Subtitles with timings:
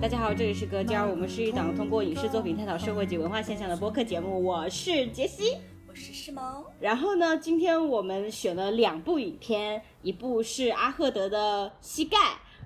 [0.00, 4.42] 大家好，这里是隔间，我们是一档通过影视作品探讨社会及文化现象的播客节目。
[4.42, 6.64] 我是杰西，我是世萌。
[6.80, 12.16] 然后呢，今天我们选了两部影片，一部是阿赫德的《膝盖》，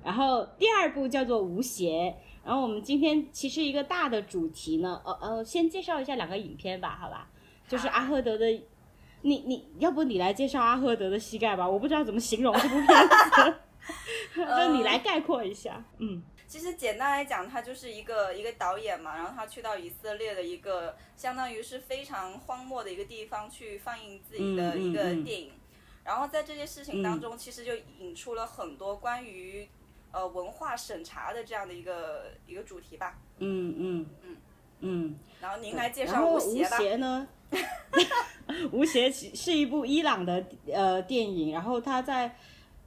[0.04, 1.90] 然后第二部叫做《无邪》。
[2.44, 7.28] 然后我们今天其实一个大的主题呢，呃呃，先介绍一下两个影片吧，好吧？
[7.66, 8.46] 就是阿赫德的，
[9.22, 11.68] 你你要不你来介绍阿赫德的《膝盖》吧？
[11.68, 13.54] 我不知道怎么形容这部片子，
[14.56, 16.22] 就你来概括一下，嗯。
[16.54, 25.50] 其实简单来讲，他就是一个一个导演嘛，然后他去到以色列的一个相当于是非常荒漠的一个地方去放映自己的一个电影，
[26.04, 29.68] 然后在这件事情当中，其实就引出了很多关于
[30.12, 33.18] 呃文化审查的这样的一个一个主题吧。
[33.38, 34.36] 嗯嗯嗯
[34.78, 35.18] 嗯。
[35.40, 36.78] 然后您来介绍吴邪吧。
[36.78, 37.28] 吴邪呢？
[38.70, 42.36] 无邪是一部伊朗的呃电影，然后他在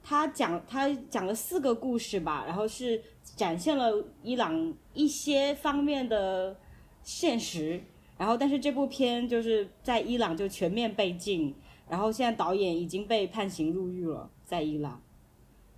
[0.02, 3.02] 他讲他讲了四个故事吧，然后是。
[3.38, 6.58] 展现了伊朗一些方面的
[7.04, 7.80] 现实，
[8.18, 11.54] 然后但是这部片就是在伊朗就全面被禁，
[11.88, 15.00] 然后现在导演已经被判刑入狱了，在伊朗。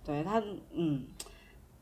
[0.03, 1.03] 对他，嗯，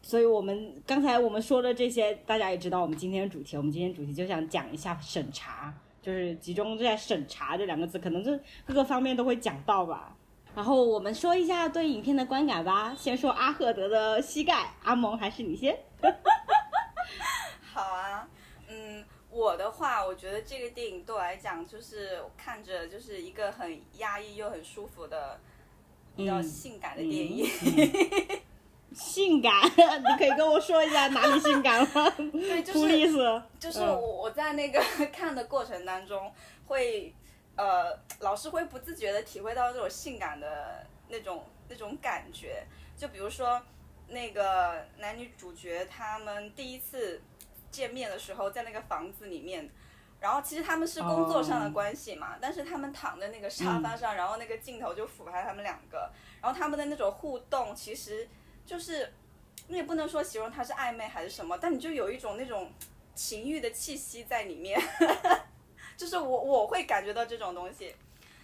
[0.02, 3.55] 所以我们刚才我们说的这些，大家也知道我们今天的主题。
[3.55, 10.17] 我们今天主题就想讲一下审查，就是集中在审查这两个字，可能就各个方面都会讲到吧。
[10.59, 12.93] 然后我们说一下对影片的观感吧。
[12.93, 15.73] 先说阿赫德的膝盖，阿蒙还是你先？
[17.63, 18.27] 好啊，
[18.67, 25.39] 嗯，我的话，我觉得这个电影对我来讲，就是看着就是一个很压抑又很舒服的
[26.17, 27.47] 比较性感的电影。
[28.93, 29.53] 性感？
[29.63, 32.13] 你可以跟我说一下哪里性感吗？
[32.33, 36.30] 对，就是就是我我在那个 看的过程当中
[36.65, 37.15] 会。
[37.59, 42.65] 呃，老师会不自觉的体会到这种性感的那种那种感觉，
[42.95, 43.61] 就比如说
[44.07, 47.21] 那个男女主角他们第一次
[47.69, 49.69] 见面的时候，在那个房子里面，
[50.21, 56.09] 然后其实他们是工作上的关系嘛，但是他们躺在那个沙发上，然后那个镜头就俯拍他们两个，
[56.42, 58.25] 然后他们的那种互动，其实
[58.65, 59.14] 就是
[59.67, 62.71] 你也不能说形容他是暧昧还是什么，但你就有一种那种
[63.14, 64.80] 情欲的气息在里面。
[65.99, 67.93] 就是我我会感觉到这种东西，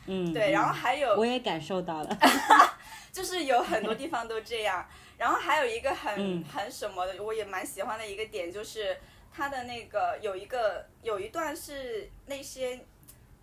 [0.07, 2.17] 嗯，对，然后还有我也感受到了，
[3.13, 4.85] 就是有很多地方都这样，
[5.17, 8.97] 然后还有一个很很什么的，我也蛮喜欢的一个点，就是
[9.31, 12.81] 他的那个有一个有一段是那些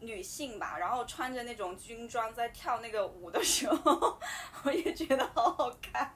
[0.01, 4.19] 女性吧，然后穿着那种军装在跳那个舞的时候，
[4.65, 6.15] 我也觉得好好看。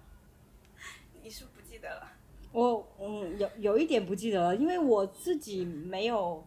[1.23, 2.13] 你是不记得了？
[2.53, 6.47] 我嗯有有一点不记得了，因为我自己没有。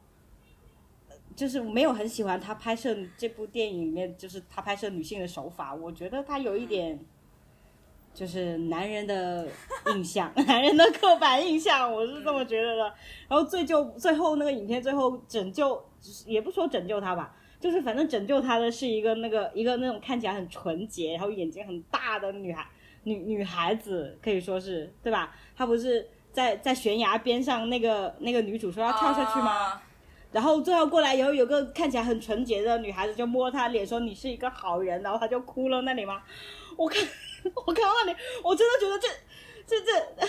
[1.39, 6.99] 就是没有很喜欢他拍摄这部电影里面，就是他拍摄女性的手法，我觉得他有一点，
[8.13, 9.47] 就是男人的
[9.95, 12.93] 印象， 男人的刻板印象，我是这么觉得的。
[13.29, 15.81] 然后最就最后那个影片最后拯救，
[16.25, 22.67] 也不说拯救他吧，就是反正拯救他的是一个那个一个那种看起来很纯洁，然后眼睛很大的女孩
[23.03, 25.33] 女女孩子，可以说是对吧？
[25.55, 29.81] 她不是在在悬崖边上，那个那个女主说要跳下去吗？
[30.31, 36.21] 然后最后过来以后有个看起来很纯洁的女孩子就摸他脸说你是一个好人，然后他就哭了那里吗？
[36.77, 37.01] 我看
[37.65, 39.07] 我看到那里，我真的觉得这
[39.65, 40.27] 这这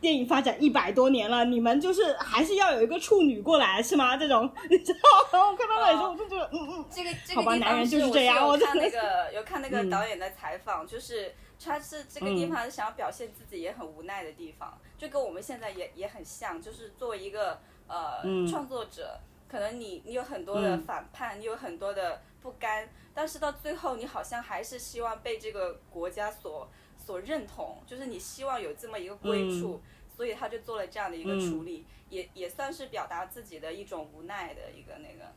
[0.00, 4.16] 电影发展一百多年了，你们就是还是要有一个处女过来是吗？
[4.16, 5.00] 这种你知道？
[5.32, 8.48] 然后我看到那里时候我就觉得嗯嗯，这个这个男人就是这样。
[8.48, 19.20] 我看那个有看那个导演的采访，就是他是这个地方想要表现自己也很无奈的地方，就跟我们现在也也很像，就是作为一个呃创作者。
[19.52, 29.78] 可能你你有很多的反叛，你有很多的不甘，但是到最后你好像还是希望被这个国家所所认同，就是你希望有这么一个归处，
[30.16, 35.30] 所以他就做了这样的一个处理，也也算是表达自己的一种无奈的一个那个。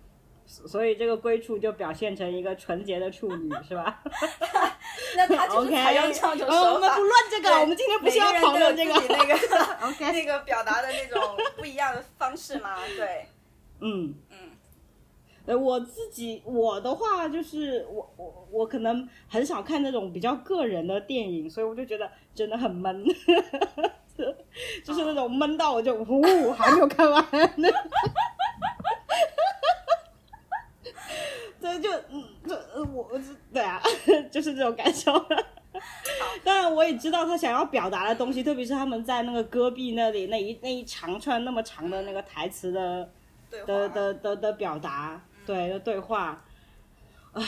[0.47, 4.01] 所以这个归处就表现成一个纯洁的处女， 是吧？
[5.17, 6.53] 那他就是采用这种手法。
[6.71, 8.93] 我们不乱这个，我们今天不需要讨论这个。
[8.93, 9.35] 那个
[10.13, 12.77] 那个表达的那种不一样的方式吗？
[12.95, 13.27] 对。
[13.79, 14.37] 嗯嗯，
[15.45, 23.03] 呃，我自己我的话就是我我我可能很少看那种比较个人的电影，所以我就觉得真的很闷，
[24.83, 27.23] 就是那种闷到我就呜还没有看完，
[31.61, 32.55] 对，就嗯，这
[32.93, 33.21] 我我
[33.53, 33.81] 对啊，
[34.31, 35.11] 就是这种感受。
[36.43, 43.11] 当然我也知道他想要表达的东西，特别是他们在那个戈壁那里那一那一长串那么长的那个台词的。
[43.49, 46.43] 的的的的表达，对的对话，
[47.33, 47.43] 唉，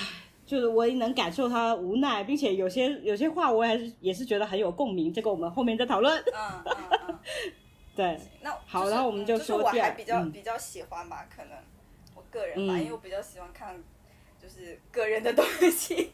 [0.45, 6.17] 就是我也能感受他无奈，并且有些有些话我还是也是觉得很有共鸣，这个我们后面再讨论。
[6.33, 7.19] 嗯嗯嗯。
[7.95, 11.57] 对，那好就是然后我们就就是我说第二还比较、嗯比较喜欢吧，可能
[12.13, 13.75] 我个人吧，嗯因为我比较喜欢看
[14.39, 16.13] 就是个人的东西，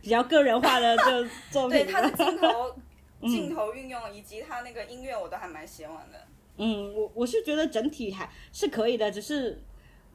[0.00, 1.84] 比较个人化的就 作品。
[1.84, 2.74] 对他的镜头
[3.28, 6.18] 镜头运用以及他那个音乐我都还蛮喜欢的。
[6.58, 9.62] 嗯，我我是觉得整体还是可以的，只是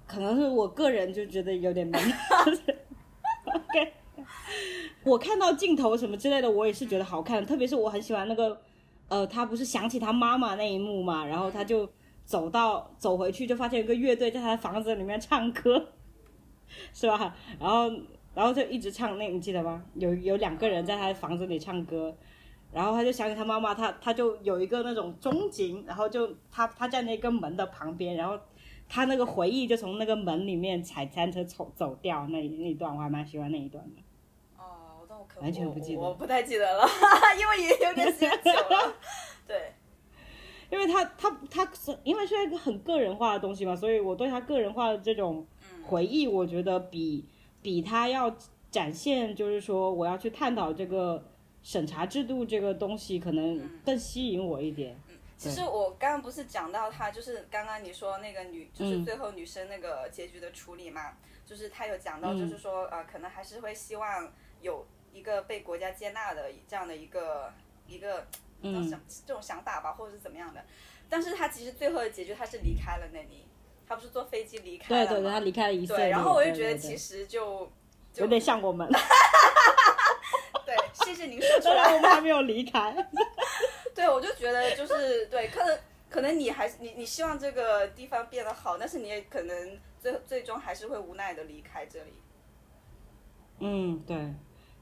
[0.06, 2.00] 可能是我个人就觉得有点闷。
[3.46, 3.94] OK，
[5.04, 8.62] 我看到镜头什么之类的，我也是觉得好看，特别是我很喜欢那个，
[9.08, 11.90] 呃，他不是想起他妈妈那一幕嘛，然后他就
[12.24, 15.88] 走到走回去，就发现有个乐队在他的房子里面唱歌，
[16.94, 17.36] 是吧？
[17.60, 17.90] 然后
[18.36, 19.84] 然后就一直唱那，你记得吗？
[19.96, 22.16] 有有两个人在他的房子里唱歌。
[22.72, 28.38] 然后他就想起他妈妈，他他就有一个那种钟景，然后就他他在那个门的旁边，然后
[28.88, 34.02] 他那个回忆就从那个门里面踩单车走走掉那那一段，我还蛮喜欢那一段的。
[34.58, 36.86] 哦，但我可完全不记得我，我不太记得了，
[37.40, 38.94] 因为也有点时间久了。
[39.48, 39.74] 对，
[40.70, 45.48] 因为他他他是因为是一个很个人化的东西嘛，所以我对他个人化的这种
[45.86, 47.26] 回忆，我觉得比
[47.62, 48.36] 比他要
[48.70, 51.24] 展现，就是说我要去探讨这个
[51.68, 54.98] 审查制度这个东西，可能更吸引我一点。
[55.38, 64.32] 其实我刚刚不是讲到他，就是刚刚你说那个女，就是嗯最后女生那个结局的处理嘛，就是他有讲到，嗯就是说、呃，可能还是会希望
[64.62, 67.52] 有一个被国家接纳的这样的一个
[67.86, 68.26] 一个
[68.64, 68.90] 这种
[69.26, 70.64] 这种想法吧，或者是怎么样的。
[71.10, 73.44] 但是他其实最后的结局，他是离开了那里，
[73.86, 76.06] 他不是坐飞机离开对对对，他离开了以色列。
[76.06, 77.70] 对，然后我就觉得其实就
[78.14, 78.88] 就有点像我们，
[80.68, 80.76] 对，
[81.06, 81.96] 谢谢您说出虽然来。
[81.96, 82.94] 我们还没有离开。
[83.96, 85.80] 对，我就觉得就是对，可能
[86.10, 92.12] 可能你还是你你希望这个地方变得好，但是你也可能最最终还是会无奈的离开这里。
[93.60, 94.16] 嗯，对，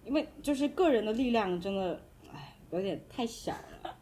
[0.03, 2.01] 因为就是个人的力量真的，
[2.33, 3.95] 哎，有点太小了。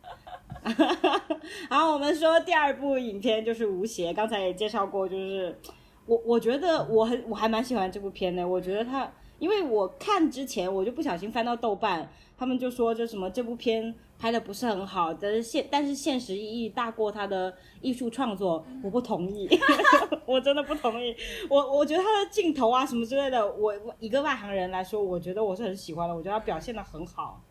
[1.69, 5.59] 好，我们说第二部影片就是《吴邪》，刚才也介绍过，就是
[6.05, 9.11] 我我觉得我很我还蛮喜欢这部片的，我觉得它，
[9.43, 19.49] 因为我看之前我就不小心翻到豆瓣，他们就说这什么这部片拍的不是很好，但是现但是现实意义大过他的艺术创作，我不同意，
[20.25, 21.13] 我真的不同意。
[21.49, 27.43] 我我觉得他的镜头啊什么之类的，我我一个外行人来说，我觉得我是很喜欢的，我觉得他表现的很好。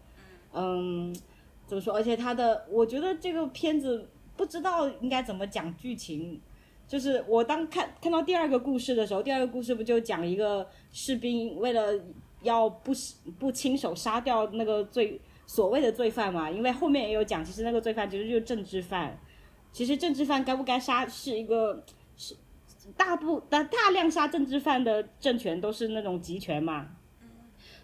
[0.55, 1.15] 嗯，
[1.67, 1.93] 怎么说？
[1.93, 6.41] 而且他的，我觉得这个片子不知道应该怎么讲剧情。
[6.93, 11.99] 就是我当看看到第二个故事的时候，第二个故事不就讲一个士兵为了
[12.43, 12.93] 要不
[13.39, 16.51] 不亲手杀掉那个罪所谓的罪犯嘛？
[16.51, 19.19] 因为后面也有讲，其实那个罪犯其实就是政治犯。
[19.73, 21.83] 其实政治犯该不该杀是一个
[22.19, 22.37] 是
[22.95, 26.91] 大部大大量杀政治犯的政权都是那种集权嘛，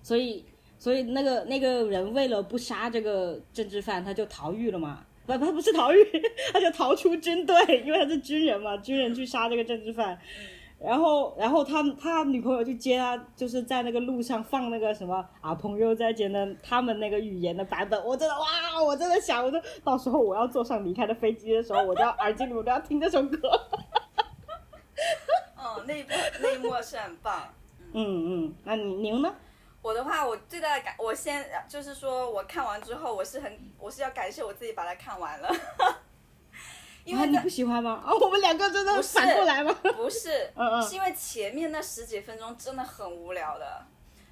[0.02, 0.44] 所以
[0.78, 5.06] 所以那个那个人为了不杀这个政治犯，他就逃狱了嘛。
[5.36, 5.98] 不，他不是逃狱，
[6.52, 7.54] 他就逃出军队，
[7.84, 10.18] 因为他是军人嘛，军人去杀这个政治犯。
[10.80, 23.38] 然后，然后他他女朋友去接他，就是在那个路上放那个什么啊，朋友再见的他们那个语言的版本，我真的哇，我真的想，我说到时候我要坐上离开的飞机的时候，我就要耳机里我都要听这首歌。
[25.58, 26.10] 嗯，那一部
[26.40, 27.52] 那一幕是很棒。
[27.92, 29.34] 嗯嗯，那你您呢？
[29.80, 35.48] 我的话，我最大的感，我先就是说我看完之后，我是很我是要感谢我自己把它看完了，
[37.04, 38.02] 因为啊你不喜欢吗？
[38.04, 39.72] 啊，我们两个真的反过来吗？
[39.96, 40.50] 不是，
[40.88, 43.86] 是因为前面那十几分钟真的很无聊的，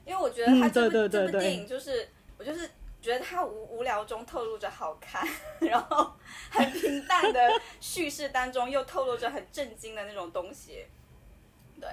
[0.04, 2.68] 因为我觉得他嗯这部、这部电影就是我就是
[3.00, 5.26] 觉得他无无聊中透露着好看，
[5.60, 6.12] 然后
[6.50, 7.40] 很平淡的
[7.80, 10.84] 叙事当中又透露着很震惊的那种东西，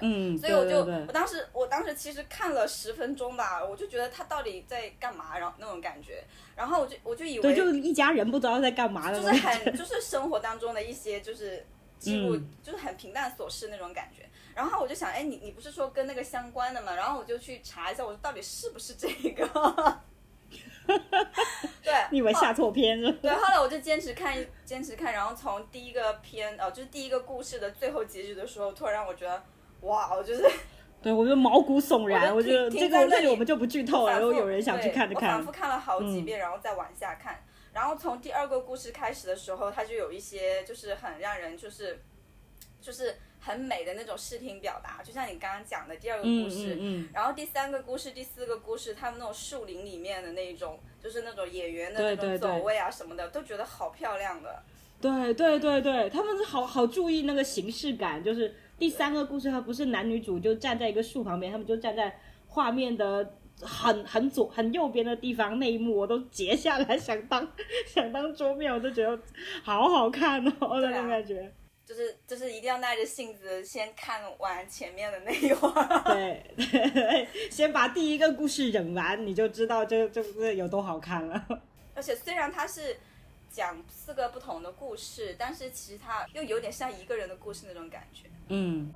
[0.00, 6.24] 嗯，所以我就对对我当时我当时其实看了十分钟吧，我就觉得他到底在干嘛，然后那种感觉，
[6.56, 9.34] 然后我就我就以为对，就是一家人不知道在干嘛的就是。
[9.34, 11.64] 很就是生活当中的一些就是
[11.98, 14.28] 记录，嗯就是很平淡琐事那种感觉。
[14.54, 16.94] 然后我就想，哎，你你不是说跟那个相关的吗？
[16.94, 19.98] 然后我就去查一下，我说到底是不是这个？
[21.82, 23.18] 对，你以为下错片是吧？
[23.22, 29.42] 对，后来我就坚持看，坚持看，然后从第一个片，呃，就是第一个故事的最后结局的时候，突然让我觉得，
[29.84, 30.44] 哇，我就是
[31.02, 32.34] 对，我就毛骨悚然。
[32.34, 35.52] 我觉得这个停停在那里我们就不剧透了，反复如果有人想去看就看我反复。
[35.52, 37.44] 看了好几嗯遍，然后再往下看。
[37.72, 42.02] 然后从第二个故事开始的时候，它就有一些就是很让人就是
[42.80, 46.74] 就是很美的那种视听表达，就像你刚刚讲的第二个嗯故事。
[46.74, 54.62] 嗯嗯，然后第三个故事、第四个故事，他们那种树林里面的那一种，就是那种演员的那种走位啊什么的，都觉得好漂亮的。
[55.00, 67.48] 对对对对，他们是好好注意那个形式感，就是第三个故事，它不是男女主就站在一个树旁边，他们就站在画面的很很左很右边的地方那一幕我都截下来，想当
[67.86, 69.18] 想当桌面，我就觉得
[69.62, 71.52] 好好看哦，那种感觉。
[71.86, 76.02] 就是就是一定要耐着性子先看完前面的那一会儿。
[76.06, 81.46] 对，先把第一个故事忍完，你就知道这这个有多好看了。
[81.94, 82.96] 而且虽然它是
[83.50, 88.30] 讲四个不同的故事，但是其实它又有点像一个人的故事那种感觉。
[88.48, 88.90] 嗯。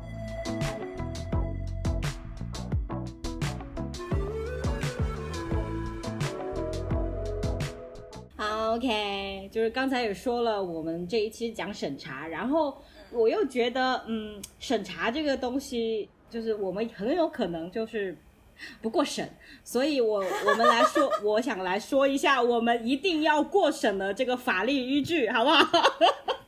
[8.37, 12.76] 好，OK，就是刚才也说了，我们这一期讲审查，然后
[13.11, 18.17] 我又觉得，嗯，审查这个东西，就是我们很有可能就是
[18.81, 25.67] 不过审，所以我我们来说，我想来说一下，我们一定要过审的这个法律依据，好不好？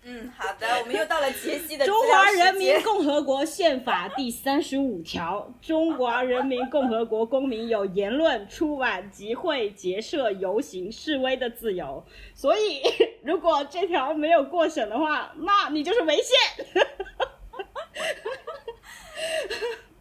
[0.02, 12.02] 嗯，好的，我们又到了杰西的《中华人民共和国宪法》第三十五条：中华人民共和国公民有言论、出版、集会、结社、游行、示威的自由。
[12.34, 12.80] 所以，
[13.22, 16.82] 如果这条没有过审的话，那你就是违宪。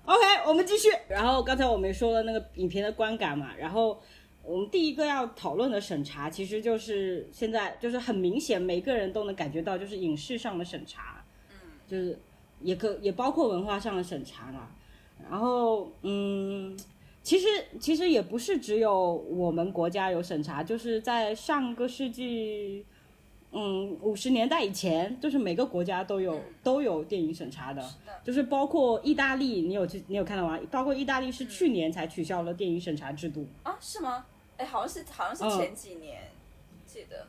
[0.09, 0.89] OK，我们继续。
[1.07, 3.99] 然后刚才我们说了那个影片的观感嘛，然后。
[4.41, 12.17] 我们第一个要讨论的审查，其实就是现在就是很明显，每个人都能感觉到，就是影视上的审查，嗯，就是
[12.61, 14.69] 也可也包括文化上的审查嘛。
[15.21, 16.75] 然后，嗯，
[17.21, 17.45] 其实
[17.79, 22.83] 其实也不是只有我们国家有审查，就是在上个世纪，
[23.51, 27.83] 嗯，五十年代以前，就是每个国家都有都有电影审查的，
[28.23, 30.59] 就是包括意大利，你有去你有看到吗？
[30.69, 33.75] 包括意大利是去年才取消了电影审查制度啊？
[33.79, 34.25] 是吗？
[34.57, 36.21] 哎，好像是好像是前几年，
[36.85, 37.25] 记得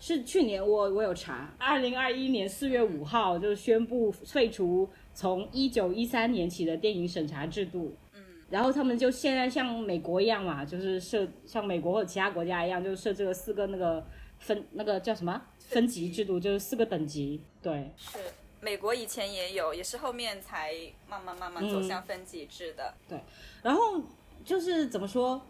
[0.00, 7.94] 是去年，我我有查，二零二一年四月五号就宣布废除从一九一三年起的电影审查制度。
[8.14, 14.04] 嗯，然后他们就现在像美国一样嘛，就是设像美国或者其他国家一样，就设置了四个那个
[14.38, 17.42] 分那个叫什么分级制度，就是四个等级。
[17.62, 18.18] 对，是
[18.60, 20.74] 美国以前也有，也是后面才
[21.08, 22.92] 慢慢慢慢走向分级制的。
[23.08, 23.18] 对，
[23.62, 24.00] 然后
[24.44, 25.40] 就是怎么说？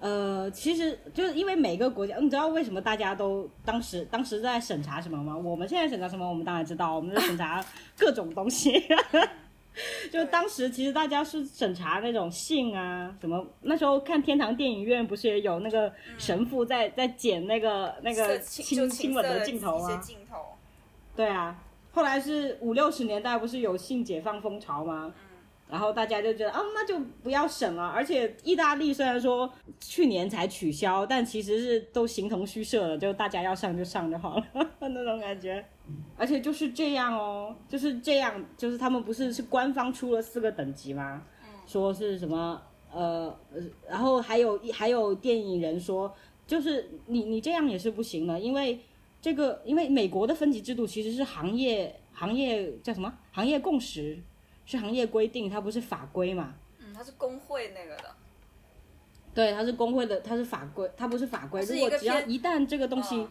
[0.00, 5.36] 呃，其实就是因为每个国家，你知道为什么大家都当时当时在审查什么吗？
[5.36, 6.28] 我们现在审查什么？
[6.28, 7.64] 我们当然知道，我们在审查
[7.96, 8.72] 各种东西。
[10.12, 19.88] 就当时其实大家是审查那种性啊，什么那时候看天堂电影院不是也有那个神父在在剪那个那个亲亲吻的镜头吗？
[21.16, 21.56] 对啊，
[21.92, 25.12] 后来是五六十年代不是有性解放风潮吗？
[25.72, 27.82] 然后大家就觉得啊，那就不要审了。
[27.88, 29.50] 而且意大利虽然说
[29.80, 34.46] 去年才取消，但其实是都形同虚设了，就大家要上就上就好了
[34.80, 35.64] 那种感觉。
[36.14, 41.22] 而且就是这样哦，就是这样，就是他们不是是官方出了四个等级吗？
[41.66, 42.60] 说是什么
[42.92, 43.34] 呃，
[43.88, 46.14] 然后还有还有电影人说，
[46.46, 48.78] 就是你你这样也是不行的，因为
[49.22, 54.18] 这个因为美国的分级制度其实是行业行业叫什么行业共识。
[54.72, 56.54] 是行业规定，它不是法规嘛？
[56.78, 58.04] 嗯，它是工会那个的。
[59.34, 61.60] 对，它是工会的，它是法规，它不是法规。
[61.62, 63.26] 如果只要一旦这个东西，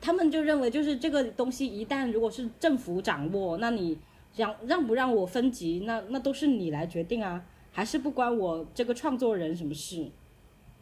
[0.00, 3.98] 他们就认为就是这个东西一旦如果是政府掌握，那你
[4.36, 10.10] 让让不让我分级，那那都是你来决定啊，还是不关我这个创作人什么事？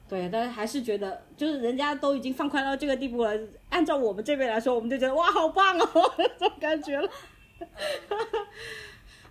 [0.08, 3.36] 对，但是还是觉得就是人家都已经放宽到这个地步了，
[3.70, 7.08] 按照我们这边来说，我们就觉得哇，好棒哦， 这种感觉了。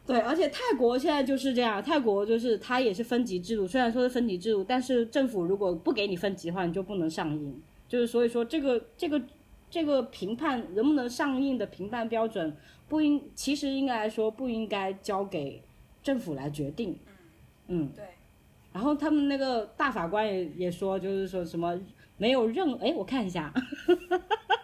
[0.05, 7.61] 对，而且泰国现在就是这样，泰国就是它也是分级制度，虽然说是分级制度，但是政府如果不给你分级的话，你就不能上映。
[7.87, 9.21] 就是所以说，这个这个
[9.69, 12.53] 这个评判能不能上映的评判标准，
[12.89, 15.61] 不应其实应该来说不应该交给
[16.01, 16.99] 政府来决定。
[17.67, 18.03] 嗯，对。
[18.73, 21.79] 然后他们那个大法官也也说，就是说什么
[22.17, 23.53] 没有任哎，我看一下。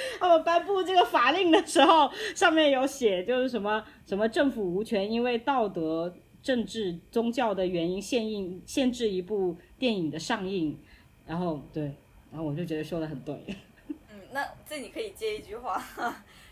[0.20, 10.78] 他们颁布这个法令的时候，上面有写，就是什么什么政府无权因为道德、政治、宗教的原因限映限制一部电影的上映。
[11.26, 11.84] 然后对，
[12.30, 13.34] 然后我就觉得说的很对。
[13.88, 15.82] 嗯， 那这你可以接一句话，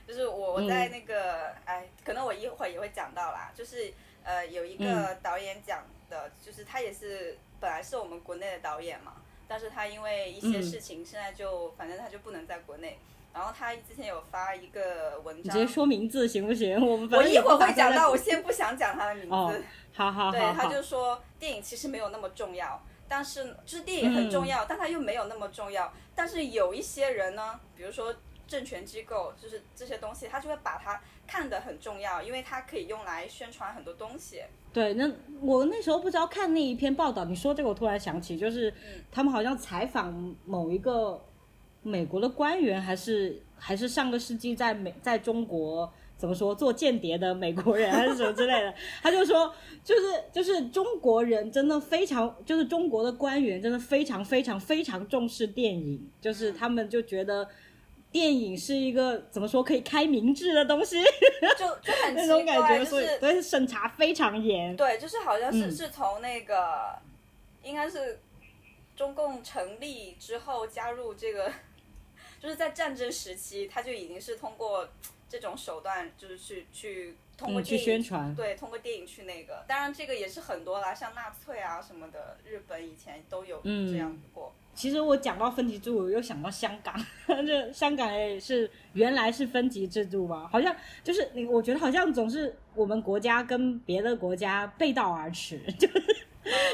[0.07, 9.15] 就是我我在那个哎，可能我一会儿也会讲到啦，就是呃有一个导演讲的，就是他也是本来是我们国内的导演嘛，
[9.49, 12.99] 但是他因为一些事情，现在就反正他就不能在国内。
[13.33, 16.75] 然后他之前有发一个文章，直接说名字行不行？
[16.81, 19.65] 我们我一会儿会讲到，我先不想讲他的名字。
[19.93, 20.31] 好好好。
[20.33, 25.93] 对，他就说电影其实没有那么重要，但是就是电影很重要，但他又没有那么重要。
[26.15, 28.15] 但是有一些人呢，比如说
[28.49, 34.41] 政权机构，就是这些东西，他就会把它看的很重要，因为它可以用来宣传很多东西。
[34.73, 38.73] 对，那我那时候不知道看那一篇报道，你说这个我突然想起，就是
[39.11, 41.21] 他们好像采访某一个
[41.83, 49.51] 美国的官员，还是还是上个世纪在美在中国怎么说做间谍的美国人还是什么之类的， 他就说
[49.83, 57.49] 就是就是中国人真的非常，就是中国的官员真的非常非常非常重视电影，就是他们就觉得。
[58.13, 61.03] 电影是一个怎么说可以开明智的东西，
[61.59, 64.75] 就就很 那种感觉，就是所以审查非常严。
[64.75, 66.99] 对，就是好像是是从那个，
[67.63, 68.19] 应该是
[68.97, 71.53] 中共成立之后加入这个，
[72.41, 74.89] 就是在战争时期，他就已经是通过
[75.29, 79.63] 这种手段，就是去去通过去宣传，对，通过电影去那个。
[79.69, 84.55] 当然，这个也是很多啦，像纳粹啊什么的，日本以前都有这样子过。
[84.77, 86.95] 其实我讲到分级制度，我又想到香港，
[87.27, 90.47] 这香港也是原来是分级制度嘛？
[90.53, 95.99] 好像就是你，我觉得好像总是我们国家跟别的国家背道而驰， 就是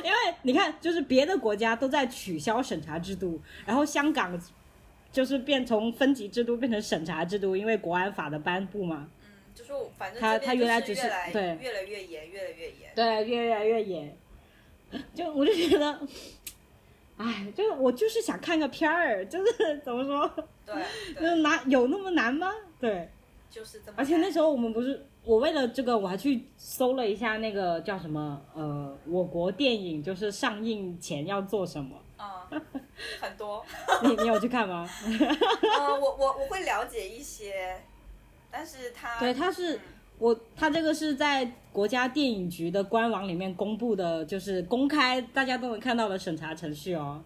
[0.04, 4.37] 因为你看，就是别的国家都在取消审查制度，然后香港
[5.12, 9.09] 就是变从分级制度变成审查制度，因为国安法的颁布嘛。
[9.23, 14.16] 嗯，就是反正他他原来只是对越来越严，越来越严，对，越来越严，
[15.14, 16.00] 就我就觉得。
[17.23, 20.47] 哎，就是我就是想看个片儿，就是 怎么说？
[20.67, 20.75] 对，
[21.14, 22.50] 就是难有那么难吗？
[22.81, 23.09] 对，
[23.50, 23.95] 就是这么。
[23.97, 31.97] 而且那时候我们不是，我为了这个我还去搜了一下那个叫什么呃，我国电影就是上映前要做什么。
[32.17, 32.49] 啊，
[33.21, 33.64] 很多。
[34.02, 34.88] 你你有去看吗？
[35.79, 37.81] 呃，我我我会了解一些，
[38.50, 39.79] 但是他对他是。
[40.23, 47.21] 我他这个是在国家电影局的官网里面公布的，就是公开大家都能看到的审查程序哦。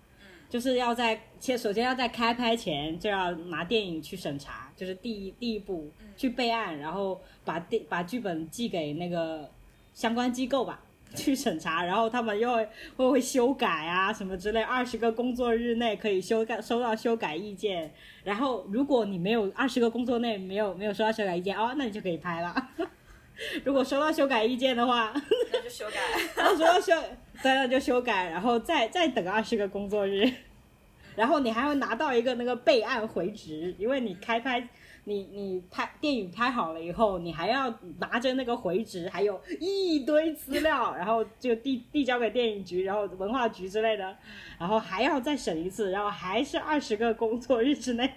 [0.49, 9.47] 就是要在先首先要在开拍前就要拿电影去审查，就是第一第一步去备案，然后把电把剧本寄给那个
[9.93, 10.81] 相关机构吧。
[11.15, 17.93] 去审查，然后他们又会会会修改啊什么之类，二十个工作日内可以修改收到修改意见。
[18.25, 22.71] 然后如果你没有二十个工作内没有没有收到修改意见哦，那你就可以拍了。
[23.65, 25.13] 如果收到修改意见的话，
[25.53, 26.01] 那就修改。
[26.35, 26.95] 然后收到修，
[27.43, 30.31] 对，那就修改，然后再再等二十个工作日，
[31.17, 34.69] 然后你还会拿到一个那个备案回执，因为你开拍。
[35.09, 44.17] 你你拍电影拍好了以后，你还要拿着那个回执，还有一堆资料，然后就递递交给电影局，然后文化局之类的，
[44.59, 48.15] 然后还要再审一次，然后还是二十个工作日之内，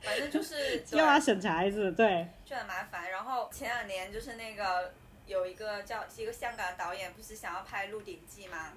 [0.00, 3.08] 反正就是 又要审查一次，对，就很麻烦。
[3.08, 4.92] 然后前两年就是那个
[5.28, 8.72] 有一个叫一个香港导演，不是想要拍《鹿鼎记》吗？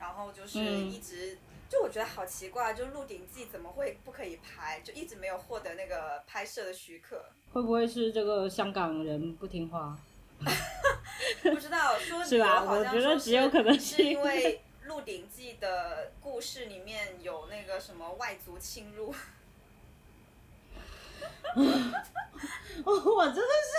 [0.00, 1.38] 然后就是一直。
[1.68, 4.80] 就我觉得好奇怪，就《鹿鼎记》怎么会不可以拍？
[4.80, 7.24] 就一直没有获得那个拍摄的许可。
[7.52, 9.98] 会不会是这个香港人不听话？
[11.42, 12.62] 不知道，说 是吧？
[12.62, 19.14] 我觉得只有可能是因为《鹿鼎记》的故事里面有那个什么外族侵入。
[22.84, 23.72] 我真的是。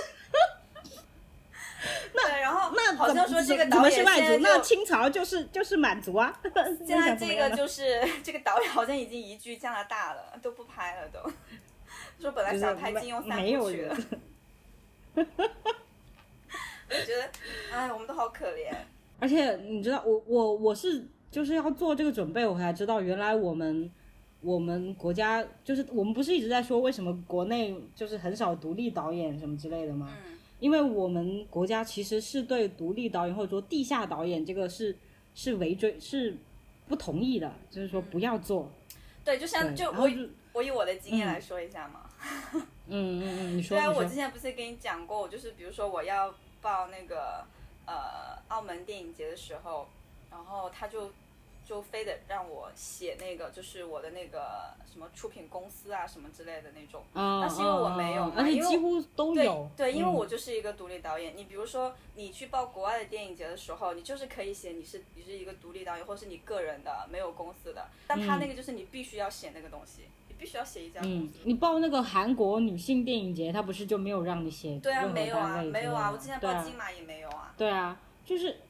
[2.14, 2.57] 那然后那
[2.98, 6.38] 好像说这个导演是外族，那清朝就是就是满族啊。
[6.86, 11.20] 现在这个就是这个导演好像已经移居加拿大了，都不拍了都。
[12.20, 13.98] 说本来想拍金庸三部曲了。
[16.90, 17.30] 我觉得，
[17.72, 18.74] 哎，我们都好可怜。
[19.20, 23.92] 而且你知道，我我我是就是要做这个准备，我才知道原来我们
[24.42, 30.10] 我们国家就是我们不是一直在说为什么国内就是很少独立导演什么之类的吗？
[30.60, 34.96] 因为我们国家其实是对独立导演或者说地下导演这个是
[35.36, 36.36] 是围追是
[36.88, 38.72] 不同意的，就是说不要做。
[39.24, 40.10] 对，就像就我
[40.54, 42.10] 我以我的经验来说一下嘛。
[42.54, 43.78] 嗯嗯嗯，你 说。
[43.78, 47.46] 对啊，我之前不是跟你讲过，我就是比如说我要报那个
[47.86, 49.88] 呃澳门电影节的时候，
[50.32, 51.12] 然后他就。
[51.68, 57.04] 就非得让我写那个，就是我的那个什么出品公司啊，什么之类的那种。
[57.12, 59.70] 啊但是因为我没有，而且几乎都有。
[59.76, 61.36] 对，因为我就是一个独立导演。
[61.36, 67.86] 你比如说，你去报国外的电影节的时候，你就是可以写你是你是一个独立导演，或是你个人的，没有公司的。
[68.08, 71.40] 但他那个就是你必须要写那个东西，你必须要写一家公司。
[71.44, 74.80] 你报那个韩国女性电影节，他不是就没有让你写？
[74.80, 77.54] 对啊，没有啊，没有啊，我之前报金马也没有啊。
[77.58, 78.62] 对啊，就是。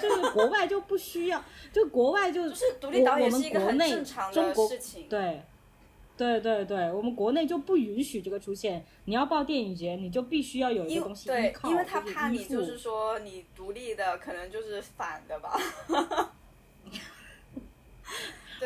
[0.00, 5.06] 就是国外就不需要，就国外就就是独立导演是一个很正常的事情。
[5.08, 5.42] 对，
[6.16, 8.84] 对对对，我们国内就不允许这个出现。
[9.04, 15.58] 你要报电影节，你就必须要有一个东西依靠，因为他怕你就是说你独立的可能就是反的吧。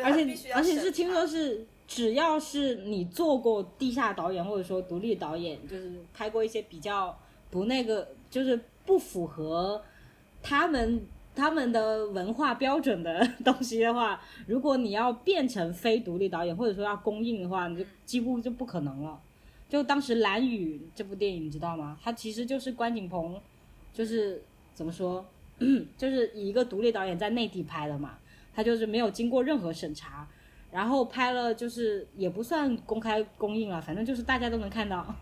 [0.03, 9.83] 而且而且是听说是只要是你做过地下导演或者说独立导演，就是拍过一些比较不那个，就是不符合
[10.41, 19.19] 他们他们的文化标准的东西的话，如果你要变成非独立导演或者说要公映的话，你就几乎就不可能了。
[19.69, 21.97] 就当时《蓝雨》这部电影，你知道吗？
[22.03, 23.39] 它其实就是关锦鹏，
[23.93, 25.25] 就是怎么说，
[25.97, 28.17] 就是以一个独立导演在内地拍的嘛，
[28.53, 30.27] 他就是没有经过任何审查。
[30.71, 35.13] 然后拍了，就是也不算公开公映了，反正就是大家都能看到。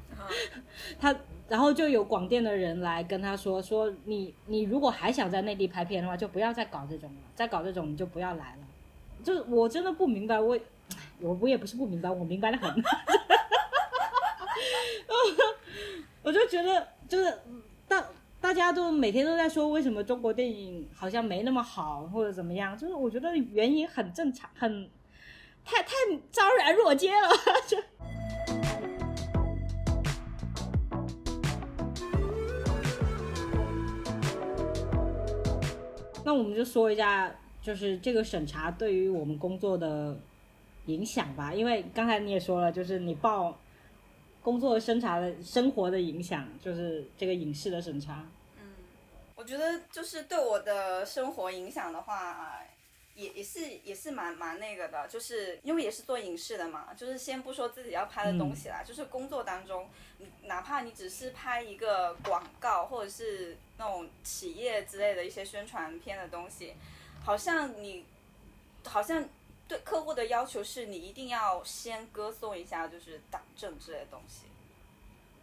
[1.00, 1.16] 他，
[1.50, 8.60] 然后就有广电的人来跟他说说，你你如果还想在内地拍片的话，就不要再搞这种了，再搞这种你就不要来了。
[9.24, 10.58] 就是我真的不明白，我
[11.20, 12.72] 我我也不是不明白，我明白的很。
[16.22, 17.38] 我就觉得，就是
[17.88, 18.06] 大
[18.40, 22.78] 大家都每天都在说，为什么中国电影好像没那么好，或者怎么样？
[22.78, 24.90] 就是我觉得原因很正常，很。
[25.66, 25.92] 太太
[26.32, 27.28] 昭然若揭了，
[27.68, 27.78] 这。
[36.30, 40.16] 那我们就说一下，就是这个审查对于我们工作的
[40.86, 41.52] 影响吧。
[41.52, 43.58] 因为刚才你也说了，就是你报
[44.44, 48.24] 工作审查的生活的影响，就是这个影视的审查。
[48.60, 48.64] 嗯，
[49.34, 52.62] 我觉得就是对我的生活影响的话。
[53.20, 66.74] 也也是也是蛮蛮那个的，就是因为也是做影视的嘛，就是先不说自己要拍的东西啦，就是工作当中，你哪怕你只是拍一个广告或者是那种企业之类的一些宣传片的东西，
[67.22, 68.06] 好像你
[68.86, 69.28] 好像
[69.68, 74.46] 对客户的要求是你一定要先歌颂一下就是党政之类的东西。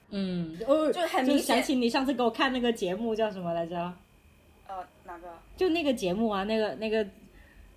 [0.08, 1.56] 嗯，哦，就很明显。
[1.58, 3.92] 想起你上次给我看那个节目叫什么来着？
[4.66, 5.38] 呃，哪个？
[5.56, 7.06] 就那个节目啊，那个那个。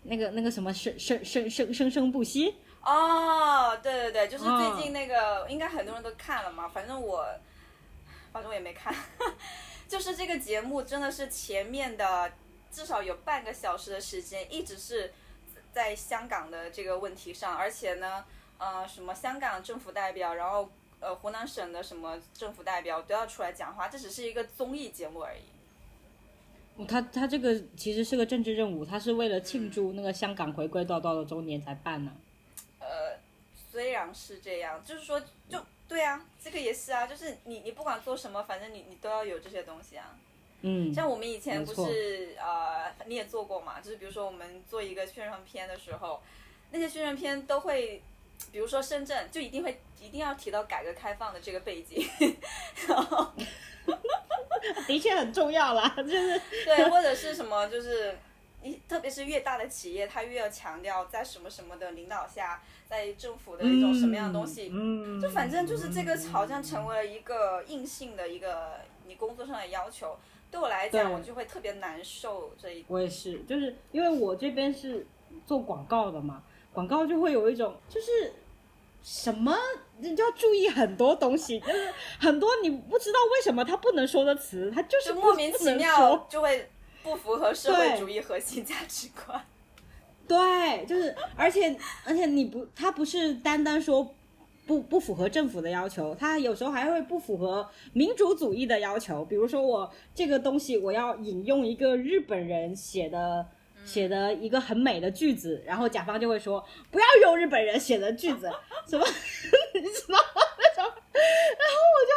[0.04, 6.68] 那个那个什么生生生生生生不息哦，对对对，就是最近那个，应该很多人都看了嘛。
[6.68, 7.26] 反正我，
[8.32, 8.96] 反正我也没看。
[9.88, 12.32] 就是这个节目真的是前面的
[12.72, 15.12] 至少有半个小时的时间，一直是
[15.74, 18.24] 在香港的这个问题上，而且呢，
[18.58, 20.70] 呃，什么香港政府代表，然后
[21.02, 25.59] 呃湖南省的什么政府代表都要出来讲话，这只是一个综艺节目而已。
[26.86, 32.12] 他他这个其实是个政治任务，他是为了庆祝那个香港回归多少多少周年才办呢。
[32.80, 33.18] 呃，
[33.72, 40.16] 虽然是这样，就是说，就对啊，这个也是啊，就是你你不管做什么，反正你你都要有这些东西啊。
[40.62, 40.94] 嗯。
[40.94, 43.82] 像我们以前不是呃，你也做过嘛？
[43.82, 46.22] 就是比如说我们做一个宣传片的时候，
[46.72, 48.02] 那些宣传片都会，
[48.52, 52.08] 比如说深圳，就一定会一定要提到改革开放的这个背景，
[52.88, 53.34] 然后。
[54.88, 58.18] 的确很重要啦， 就是对，或者是什么，就是
[58.62, 70.18] 你特别是越大的企业，它越要强调在什么什么的领导下，在政府的一种什么样的东西，嗯，就反正就是这个好像成为了一个硬性的一个你工作上的要求。
[70.52, 72.84] 对我来讲，我就会特别难受这一。
[72.88, 75.06] 我也是，就是因为我这边是
[75.46, 76.42] 做广告的嘛，
[76.74, 78.34] 广告就会有一种就是。
[79.02, 79.56] 什么？
[80.02, 86.70] 你就要注意很多东西，就是很多你不知道为什么他不能说的词，他就是莫名其妙就会
[87.04, 89.42] 不符合社会主义核心价值观。
[90.28, 94.16] 对，就是而且而且你不，他不是单单说
[94.66, 99.26] 不不符合政府的要求，他有时候还会不符合民主主义的要求。
[99.26, 103.46] 比如说我这个东西，我要引用一个日本人写的。
[103.90, 108.50] 写的一个很美的句子，然后甲方就会说不要用日本人写的句子，
[108.88, 109.06] 什么
[109.74, 110.20] 你知道
[110.60, 112.14] 那种，然后我就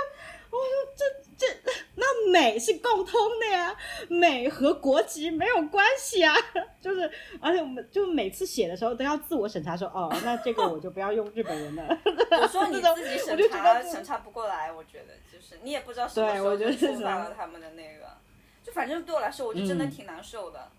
[0.51, 1.05] 我说这
[1.39, 1.47] 这
[1.95, 3.75] 那美是共通的呀，
[4.09, 6.35] 美和国籍没有关系啊，
[6.81, 11.99] 就是而且我们就每次写的时候都要自我审查说哦，那这个我就不要用日本人的。
[12.33, 18.07] 有时候你自己审查审查不过来，我觉得就是你也不知道什么时候触犯了他们的那个，
[18.63, 20.71] 就反正对我来说，我就真的挺难受的。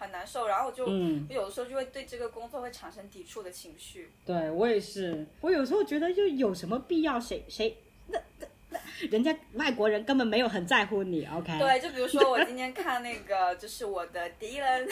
[0.00, 0.86] 很难受，然后就
[1.28, 4.10] 有的时候就会对这个工作会产生抵触的情绪。
[4.24, 7.20] 对我也是，我有时候觉得就有什么必要？
[7.20, 11.58] 谁谁那那那人家外国人根本没有很在乎你，OK？
[11.58, 14.88] 对，就比如说我今天看那个，就是我的敌人，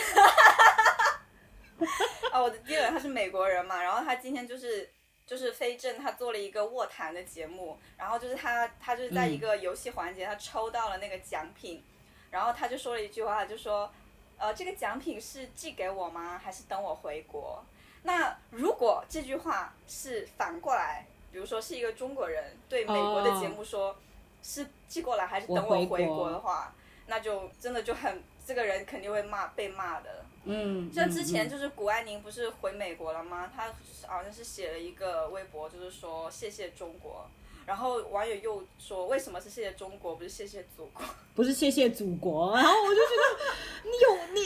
[2.30, 4.90] 啊， 我的敌人他是美国人嘛，然后他今天就是
[5.24, 11.82] 就是飞正他做了一个卧谈的节目，然后就是他他就是在一个游戏环节，他抽到了那个奖品，
[12.30, 13.90] 然后他就说了一句话，就说。
[14.38, 16.40] 呃，这个奖品是寄给我吗？
[16.42, 17.62] 还是等我回国？
[18.04, 23.96] 那如果这句话是反过来，比如说是一个中国人对美国的节目说，
[24.42, 26.72] 是寄过来还是等我回国的话，
[27.06, 30.24] 那就真的就很，这个人肯定会骂被骂的。
[30.44, 33.50] 嗯，像之前嗯就是谷爱凌不是回美国了吗？
[33.54, 33.66] 她
[34.06, 37.28] 好像是写了一个微博，就是说谢谢中国。
[37.68, 41.04] 然后网友又说，为什么是谢谢中国，不是谢谢祖国？
[41.36, 44.40] 不是谢谢祖国，然后我就觉得你有 你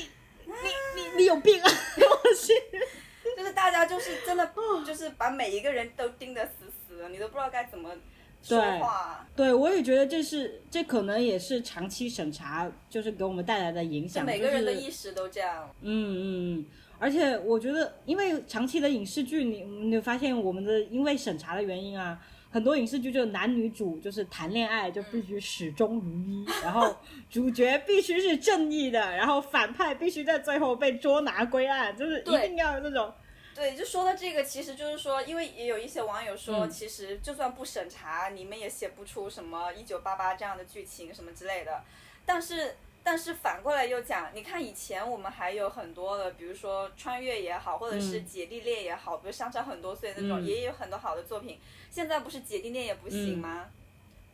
[0.45, 1.71] 你你你有病啊！
[1.99, 2.53] 我去，
[3.37, 4.53] 就是大家就是真的
[4.85, 7.91] 就是把每一个人都盯得死死的，你都不知道该怎么
[8.43, 9.25] 说对话。
[9.37, 15.73] 对我也觉得这是这可能也是长期审查就是给我们带来的影响，每个人的意识都这样。
[15.81, 16.67] 嗯嗯，
[16.99, 22.21] 而且我觉得，因为长期的影视剧，你你发现我们的因为审查的原因啊，
[22.53, 26.95] 很多影视剧就男女主就是谈恋爱就必须始终如一， 然后
[27.31, 33.13] 主角必须是正义的，然后反派必须在最后被捉拿归案，就是一定要有这种。
[33.55, 41.83] 对，就说到这个，其实就是说，因为也有一些网友说，嗯其实就算不审查，你们也写不出什么一九八八这样的剧情什么之类的。
[42.25, 51.59] 但是，但是反过来又讲，你看以前我们还有很多的，比如说穿越也好，或者是嗯姐弟恋也好，比如相差很多岁那种，嗯也有很多好的作品。
[51.91, 53.67] 现在不是姐弟恋也不行嗯吗？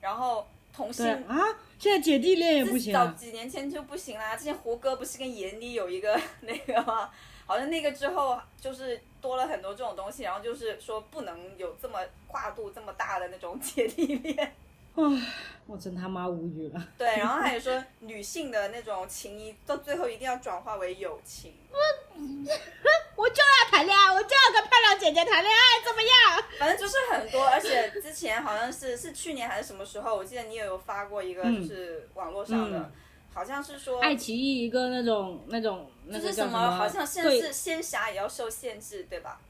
[0.00, 1.36] 然后同性啊，
[1.78, 3.14] 现在姐弟恋也不行啊。
[3.18, 4.36] 几年前就不行啦。
[4.36, 7.10] 之前胡歌不是跟闫妮有一个 那个吗？
[7.46, 14.54] 好像那个之后就是多了很多这种东西，然后就是说不能有这么跨度这么大的那种 姐弟恋。
[14.98, 15.22] 唉，
[15.66, 16.88] 我真他妈无语了。
[16.98, 21.54] 对，然后还有说女性的那种情谊，到最后一定要转化为友情。
[21.70, 21.78] 我
[23.22, 26.44] 我就要谈恋爱，我就要跟漂亮姐姐谈恋爱，怎么样？
[26.58, 32.92] 反正就是很多，而且之前好像是是去年还是什么时候，我记得你也有发过一个，嗯就是网络上的，嗯
[33.32, 39.40] 好像是说爱奇艺一个那种那种那就是什么，好像限制仙侠也要受限制，对吧？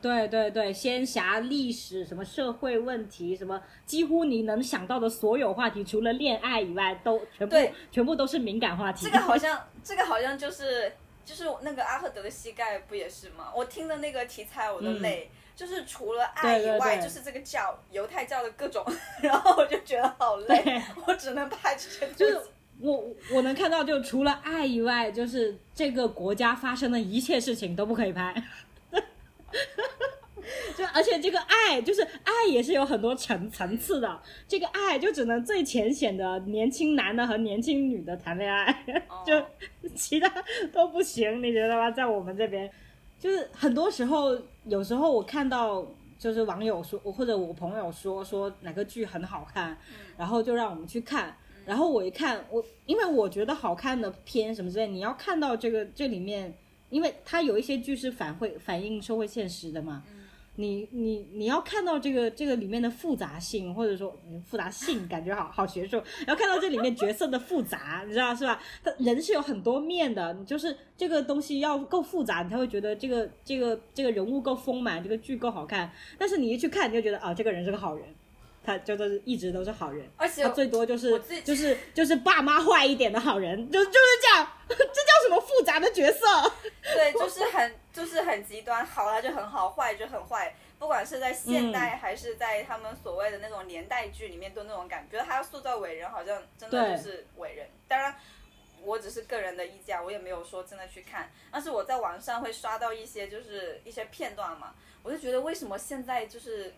[0.00, 9.06] 对对对，仙侠历史什么社会问题，什么几乎你能想到的所有话题，除了恋爱以外，都全部对全部都是敏感话题。
[9.06, 10.92] 这个好像，这个好像就是
[11.24, 13.50] 就是那个阿赫德的膝盖不也是吗？
[13.56, 18.84] 我听的那个题材我都累，就是除了爱以外，嗯对对对就是这个教犹太教的各种，
[19.22, 22.40] 然后我就觉得好累，我只能拍这些就是。
[22.78, 28.34] 我我能看到，就除了爱以外，就是这个国家发生的一切事情都不可以拍。
[30.76, 34.20] 就而且这个爱，就是爱也是有很多层层次的。
[34.46, 39.44] 这个爱就只能最浅显的年轻男的和年轻女的谈恋爱， 哦就
[39.94, 40.30] 其他
[40.72, 41.90] 都不行，你觉得吗？
[41.90, 42.70] 在我们这边，
[43.18, 45.84] 就是很多时候，有时候我看到
[46.18, 49.76] 就是网友说，或者我朋友说说哪个剧很好看，
[50.16, 51.36] 然后就让我们去看。
[51.64, 56.56] 然后我一看，我因为我觉得好看的片什么之类，你要看到这个这里面，
[56.90, 60.02] 因为它有一些剧是反会反映社会现实的嘛。
[60.58, 66.02] 你你你要看到这个这个里面的复杂性，或者说复杂性，感觉好好学术。
[66.26, 68.58] 要看到这里面角色的复杂，你知道是吧？
[68.82, 75.92] 他人是有很多面的，你就是这个东西要够复杂，你才会觉得这个这个这个人物够丰满，这个剧够好看。
[76.16, 78.06] 但是你一去看，你就觉得啊，这个人是个好人，
[78.66, 80.06] 他就是一直都是好人。
[80.16, 86.26] 而且他最多就是就是就是爸妈坏一点的好人，就就是这样， 这叫什么复杂的角色？
[86.82, 90.54] 对，就是很就是很极端，好他就很好，坏就很坏。
[90.78, 95.18] 不管是在现代还是在他们所谓的那种年代剧里面，都那种感觉。
[95.20, 97.66] 他要塑造伟人，好像真的就是伟人。
[97.88, 98.14] 当然，
[98.82, 101.30] 我只是个人的意见，我也没有说真的去看。
[101.50, 106.74] 但是我在网上会刷到一些就是一些片段嘛，我就觉得为什么现在就是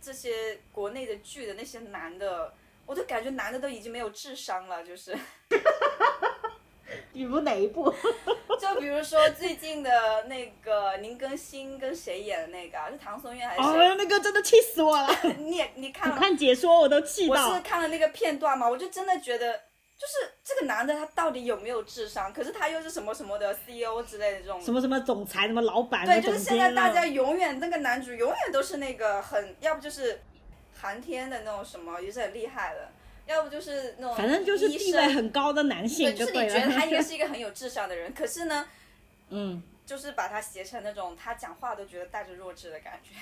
[0.00, 2.52] 这些国内的剧的那些男的，
[2.86, 5.16] 我都感觉男的都已经没有智商了，就是。
[7.12, 7.92] 比如哪一部？
[8.60, 13.68] 就比如说最近的那个林更新跟谁演的那个、啊，是唐松韵还是谁？
[13.68, 15.08] 哦，那个真的气死我了！
[15.38, 16.20] 你也你看我了？
[16.20, 17.60] 看解说我都气到我是。
[17.62, 19.60] 看了那个片段嘛，我就真的觉得，
[20.00, 22.32] 就是这个男的他到底有没有智商？
[22.32, 24.58] 可是他又是什么什么的 CEO 之类的这种。
[24.58, 30.22] 什么什么总裁，什么老板，对，就是现在大家永远那个男主永远都是那个很，要不就是
[30.80, 32.90] 航天的那种什么，也是很厉害的，
[33.26, 37.02] 要不就是那种反正就是地位很高的男性对，就是你觉得他 应该。
[37.02, 38.66] 是一个很有智商的人，可是呢，
[39.28, 43.14] 嗯，就是把他写成那种他讲话都觉得带着弱智的感觉。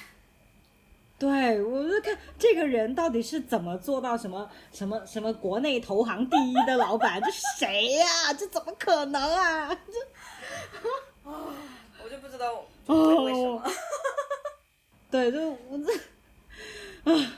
[1.19, 9.69] 对，我就看这个人到底是怎么做到什么什么什么国内投行第一的老板，这是谁呀、这怎么可能啊？
[9.69, 11.29] 这
[12.05, 13.63] 我就不知道为为什么。
[15.11, 15.93] 对，就我这
[17.11, 17.33] 啊，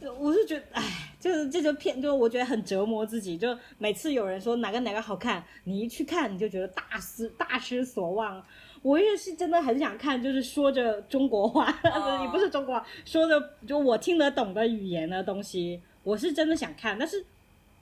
[0.00, 0.82] 就我是觉得，哎，
[1.20, 3.36] 就是这就片，就我觉得很折磨自己。
[3.36, 8.42] 就每次有人说哪个哪个好看，你一去看，你就觉得大失大失所望。
[8.84, 17.24] 我也是真的很想看，就是说着中国话， 哦也不是中国话，说着就我听得懂的语言的东西，我是真的想看，但是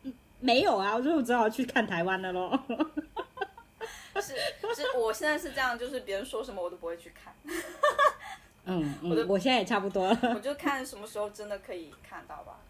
[0.05, 2.57] 嗯没有啊，我就只好去看台湾的咯。
[4.15, 4.35] 是
[4.77, 7.35] 是，我现在是这样，就是别人说什么我都不会去看，
[8.67, 10.17] 嗯我我现在也差不多了。
[10.35, 12.61] 我就看什么时候真的可以看到吧。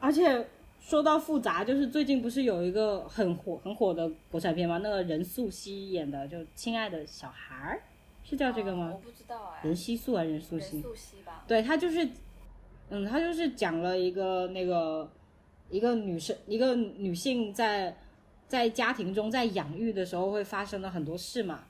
[0.00, 0.48] 而且
[0.88, 4.78] 说到复杂，就是最近不是有一个很火很火的国产片吗？
[4.78, 7.82] 那个任素汐演的，就《亲爱的小孩儿》，
[8.26, 8.90] 是叫这个哦吗？
[8.94, 10.80] 我不知道哎，任熙素还是任素任汐？
[10.80, 11.44] 素汐吧。
[11.46, 12.08] 对他就是，
[12.88, 15.06] 嗯，他就是讲了一个那个
[15.68, 17.94] 一个女生一个女性在
[18.46, 21.64] 在家庭中在养育的时候会发生的很多事嘛。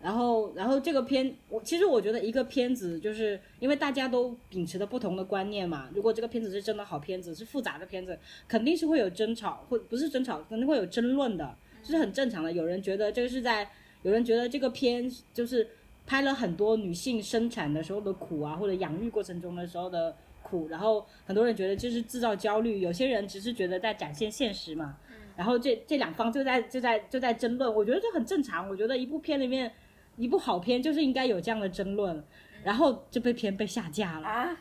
[0.00, 5.88] 嗯然后，然后这个片，我其实我觉得一个片子，就是因为大家都秉持着不同的观念嘛。
[5.92, 12.52] 如果这个片子是真的好片子，是复杂的片子，肯定是会有争吵，或不是争吵，肯定会有争论的，这是很正常的。
[12.52, 13.68] 有人觉得这个是在，
[14.02, 15.68] 有人觉得这个片就是
[16.06, 24.96] 拍了很多女性生产的时候的苦啊，或者养育过程中的时候的苦，然后很多人觉得这是制造焦虑，有些人只是觉得在展现现实嘛。
[25.36, 28.68] 然后这这两方就在就在就在争论，我觉得这很正常。
[28.68, 29.72] 我觉得一部片里面，
[30.18, 32.22] 一部好片就是应该有这样的争论。
[32.64, 34.56] 然后这部片被下架了，啊，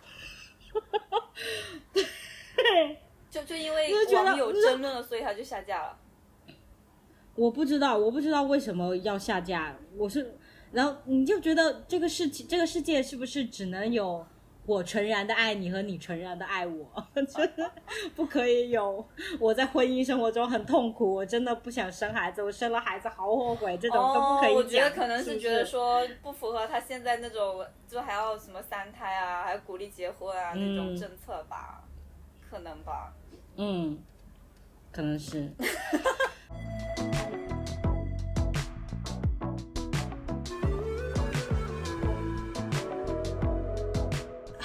[2.56, 5.98] 对就就因为网友争论了，所以他就下架了。
[7.34, 9.76] 我不知道，我不知道为什么要下架。
[9.98, 10.38] 我是，
[10.72, 14.26] 然后你就觉得这个世这个世界是不是只能有
[14.67, 17.08] 我纯然的爱你和你纯然的爱我？
[17.15, 17.25] 真
[17.56, 17.71] 的
[18.15, 19.03] 不可以有
[19.39, 24.51] 我在婚姻生活中很痛苦，我真的不想生孩子，我生了孩子好后悔，这种都不可以讲。
[24.51, 31.82] 哦，我觉得可能是觉得说不符合他现在那种，就还要什么三胎啊，还鼓励结婚啊、那种嗯政策吧，
[32.49, 33.13] 可能吧。
[33.56, 33.97] 嗯，
[34.91, 35.49] 可能是。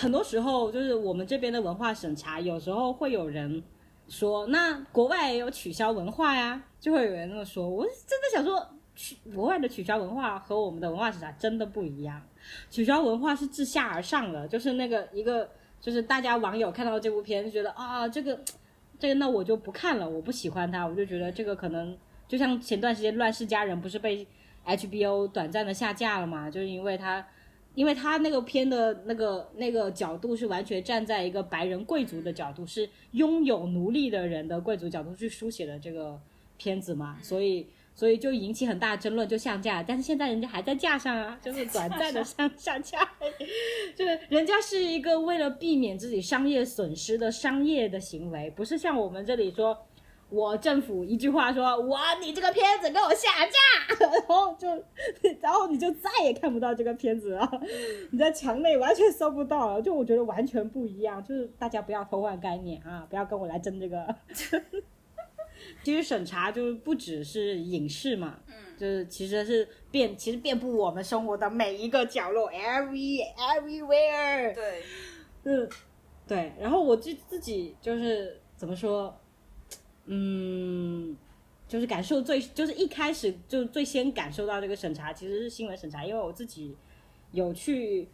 [0.02, 3.62] 很多时候，就是我们这边的文化审查，有时候会有人
[4.08, 7.68] 说，那国外也有取消文化呀，就会有人这么说。
[7.68, 12.20] 我真的想说，取国外的取消文化和我们的文化审查真的不一样。
[12.68, 15.48] 取消文化是自下而上的，就是那个一个，
[15.80, 18.36] 就是大家网友看到这部片就觉得啊，这个
[18.98, 24.26] 这个那我就不看了，我不喜欢它，我就觉得这个可能就像前段时间《乱世佳人》不是被
[24.66, 27.24] HBO 短暂的下架了嘛，就是因为它。
[27.74, 36.20] 因为他那个片的那个那个角度是完全站在一个白人贵族的角度，是拥有奴隶的人的贵族角度去书写的这个
[36.56, 39.82] 片子嘛，所以所以就引起很大争论，就下架。
[39.82, 43.08] 但是现在人家还在架上啊，就是短暂的上下架，
[43.96, 49.76] 就是人家是一个为了避免自己商业损失的商业的行为，不是像我们这里说。
[50.32, 54.66] 我政府一句话说，我你这个片子给我下架， 然后就，
[55.42, 57.60] 然后你就再也看不到这个片子了，
[58.10, 59.82] 你在墙内完全搜不到了。
[59.82, 64.14] 就我觉得完全不一样，就是大家不要偷换概念啊，不要跟我来争这个。
[65.84, 74.54] 其实审查就是不只是影视嘛，嗯，就是其实是遍，其实遍布我们生活的每一个角落，every everywhere。
[74.54, 74.82] 对，
[75.44, 75.68] 嗯，
[76.26, 76.52] 对。
[76.58, 79.14] 然后我就自己就是怎么说，
[80.06, 81.16] 嗯，
[81.68, 86.74] 就是感受最，就是一开始就最先感受到这个审查，其实是新闻审查，因为我自己
[87.30, 88.08] 有去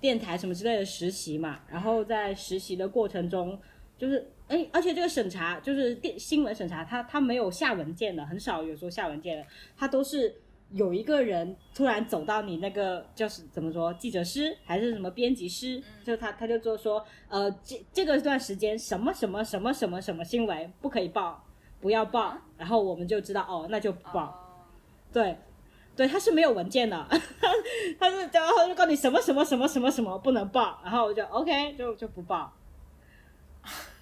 [0.00, 3.58] 电台什么之类的实习嘛，然后在实习的过程中，
[3.98, 10.34] 就是哎，而且这个审查就是电新闻审查，它它没有下文件的，很少有说下文件的，它都是。
[10.72, 21.44] 有一个人突然走到你那个就是怎么说，记者师还是什么编辑师，就他他就做说，呃，这这个段时间什么什么什么什么什么新闻不可以报，
[21.80, 24.24] 不要报，然后我们就知道哦，那就不报。
[24.24, 24.34] 哦，
[25.12, 25.36] 对，
[25.96, 26.96] 对，他是没有文件的，
[27.98, 32.52] 他是然后就告诉你什么什么什么什么什么不能报，然后我就 OK 就就不报。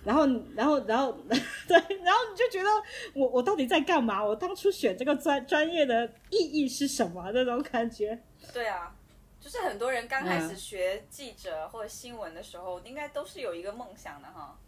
[0.08, 1.12] 然后，然后，然后，
[1.68, 2.70] 对，然后你就觉得
[3.12, 4.24] 我我到底在干嘛？
[4.24, 7.30] 我当初选这个专专业的意义是什么？
[7.34, 8.18] 那种感觉。
[8.54, 8.96] 对啊，
[9.38, 14.58] 就是很多人刚开始嗯学记者或者新闻的时候，应该都是有一个梦想的哈，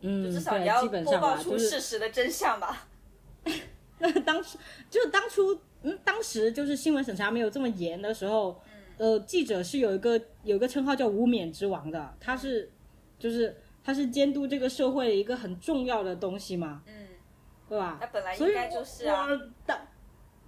[0.00, 2.88] 嗯，就至少对你要播报出事实的真相吧。
[4.00, 4.58] 那 当时
[4.90, 8.60] 就当初，嗯，当时就是新闻审查没有这么严的时候，
[8.98, 12.68] 呃，记者是有一个有一个称号叫无冕之王的，他是
[13.16, 17.08] 就是他是监督这个社会的一个很重要的东西嘛，嗯，
[17.68, 17.98] 对吧？
[18.00, 19.26] 那本来所以应该就是啊。
[19.26, 19.78] 我当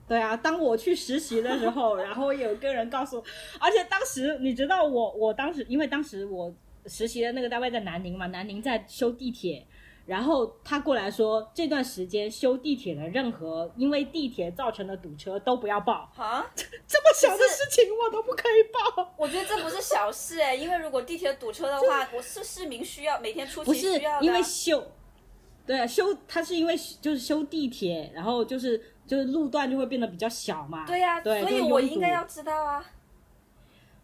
[0.09, 3.25] 对啊，当我去实习的时候，然后有个人告诉我，
[3.59, 6.53] 而且当时你知道我，我当时因为当时我
[6.87, 9.67] 实习的那个单位在南宁嘛，南宁在修地铁。
[10.05, 19.13] 然后他过来说，这段时间修地铁的任何因为地铁造成的堵车都不要报，啊， 这么小的事情我都不可以报。
[19.17, 24.27] 我觉得这不是小事哎，因为如果地铁堵车的话， 我是市民需要每天出行不是需要的。
[24.27, 24.85] 因为修，
[25.65, 30.85] 对啊，修它是因为就是修地铁，然后就是就是路段就会变得比较小嘛。
[30.85, 32.85] 对呀、对，所以我应该要知道啊，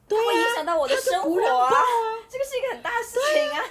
[0.07, 1.35] 对会影呀、响到我的生活
[2.31, 3.65] 这个是一个很大的事情啊。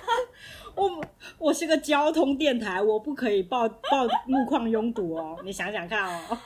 [0.77, 1.03] 我
[1.39, 5.39] 我是个交通电台，我不可以报报路况拥堵哦。
[5.43, 6.37] 你想想看哦，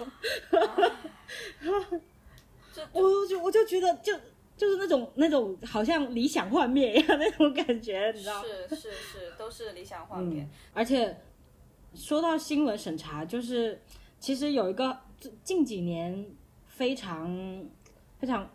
[2.74, 4.14] 就我就我就觉得就
[4.56, 8.44] 就是那种那种好像理想幻灭一样那种感觉，你知道吗？
[8.70, 10.44] 是是是，都是理想幻灭。
[10.44, 11.20] 嗯，而且
[11.94, 13.82] 说到新闻审查，就是
[14.20, 14.98] 其实有一个
[15.44, 16.26] 近几年
[16.68, 17.66] 非常
[18.18, 18.50] 非常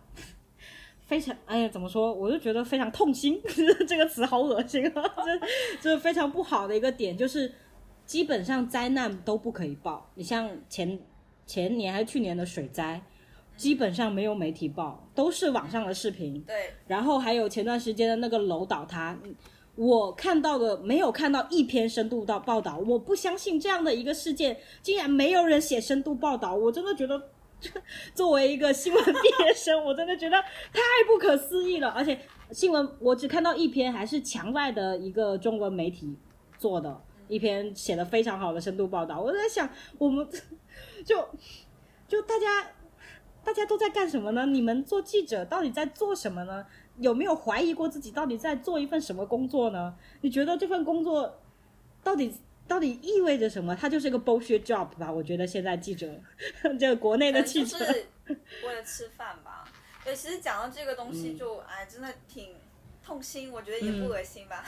[1.06, 2.12] 非常，哎呀，怎么说？
[2.12, 3.40] 我就觉得非常痛心，
[3.86, 5.02] 这个词好恶心啊！
[5.80, 7.52] 这这非常不好的一个点，就是
[8.04, 10.10] 基本上灾难都不可以报。
[10.16, 10.98] 你像前
[11.46, 13.00] 前年还是去年的水灾，
[13.56, 16.42] 基本上没有媒体报，都是网上的视频。
[16.42, 19.32] 对，然后还有前段时间的那个楼倒塌，嗯
[19.76, 27.22] 我看到的没有看到一篇深度到报道，我不相信这样的一个事件竟然没有人写深度报道，我真的觉得。
[28.14, 30.40] 作为一个新闻毕业生，我真的觉得
[30.72, 31.88] 太不可思议了。
[31.88, 32.18] 而且
[32.50, 36.16] 新闻我只看到一篇，还是墙外的一个中文媒体
[36.58, 39.20] 做的一篇写的非常好的深度报道。
[39.20, 40.26] 我在想，我们
[41.04, 41.28] 就
[42.06, 42.70] 就大家
[43.42, 44.46] 大家都在干什么呢？
[44.46, 46.66] 你们做记者到底在做什么呢？
[46.98, 49.94] 有没有怀疑过自己到底在做一份什么工作呢？
[50.20, 51.40] 你觉得这份工作
[52.02, 52.32] 到底
[52.68, 53.74] 到底意味着什么？
[53.76, 55.10] 它就是一个 bullshit job 吧？
[55.10, 56.08] 我觉得现在记者，
[56.78, 58.06] 这个国内的记者，就是
[58.64, 59.64] 为了吃饭吧。
[60.04, 62.54] 对，其实讲到这个东西就，哎，真的挺
[63.02, 64.64] 痛心，我觉得也不恶心吧。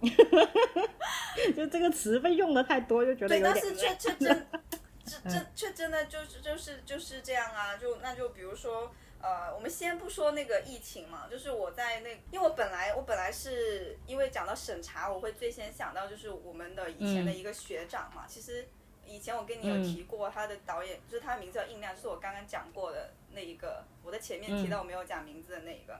[1.56, 4.46] 就这个词被用的太多，就觉得对，但是却却真，
[5.04, 7.76] 这这却真的就是就是就是这样啊！
[7.76, 18.24] 就那就比如说，呃，我们先不说那个疫情嘛，就是我在那，因为我本来我本来是因为讲到审查，我会最先想到就是我们的以前的一个学长嘛。
[18.28, 18.68] 其实
[19.04, 25.98] 以前我跟你有提过，他的导演、就是他的名字叫印亮，就是我刚刚讲过的那一个，我在前面提到我没有讲名字的那一个。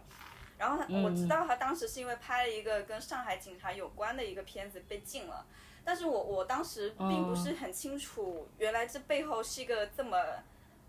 [0.56, 5.46] 然后他我知道他当时是因为拍了一个跟上海警察有关的一个片子被禁了，
[5.84, 10.18] 但是我我当时并不是很清楚，原来这背后是一个这么，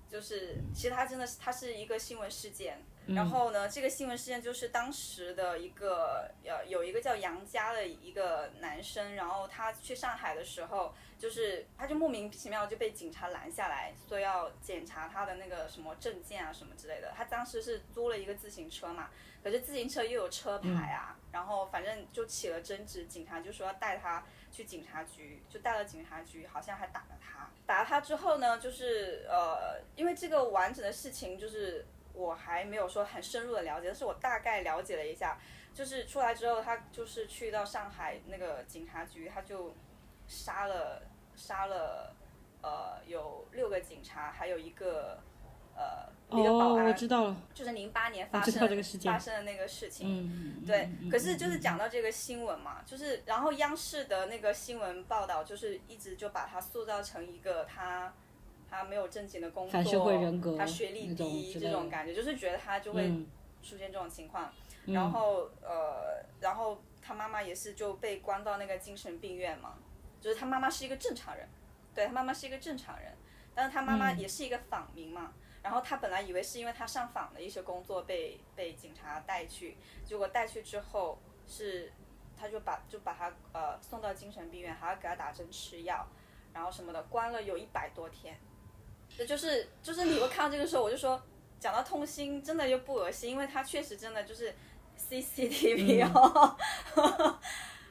[0.09, 2.79] 就是其实它真的是它是一个新闻事件。
[3.07, 17.11] 然后呢，这个新闻事件就是当时的一个呃有一个叫杨佳的一个男生，然后他去上海的时候，就是他就莫名其妙就被警察拦下来，说要检查他的那个什么证件啊什么之类的。
[17.17, 19.09] 他当时是租了一个自行车嘛，
[19.43, 27.49] 可是自行车又有车牌啊，然后反正就起了争执，警察就说要带他去警察局，就带了警察局，好像还打了他。
[27.65, 35.39] 打了他之后呢，就是呃，因为这个完整的事情就是我还没有说很深入的了解，但是我大概了解了一下，
[35.73, 39.75] 就是出来之后，他就是去到上海那个警察局，他就
[40.27, 41.03] 杀了
[41.35, 42.15] 杀了
[42.61, 45.19] 呃有六个警察，还有一个
[45.75, 50.07] 呃一个保哦，安，我知道了，就是零八年发生这个事件发生的那个事情。
[50.07, 58.13] 嗯，对，嗯可是就是讲到这个新闻嘛，就是然后央视的那个新闻报道，就是一直就把他塑造成一个他
[58.69, 63.25] 他没有正经的工作，反社会人格他学历低这种感觉，就是觉得他就会嗯
[63.63, 64.51] 出现这种情况。
[64.85, 69.73] 然后呃，然后他妈妈也是就被关到那个精神病院嘛，
[70.21, 71.47] 就是他妈妈是一个正常人，
[71.95, 73.13] 对他妈妈是一个正常人，
[73.55, 75.33] 但是他妈妈也是一个访民嘛。
[75.61, 81.91] 然后他本来以为是因为他上访的一些工作被被警察带去，结果带去之后是，
[82.37, 86.07] 他就把就把他呃送到精神病院，还要给他打针吃药，
[86.53, 88.39] 然后什么的，关了有一百多天。
[89.17, 91.21] 这就是就是你会看到这个时候，我就说
[91.59, 94.55] 讲到痛心，真的又不恶心，因为他确实真的就是
[94.97, 96.57] CCTV 哦，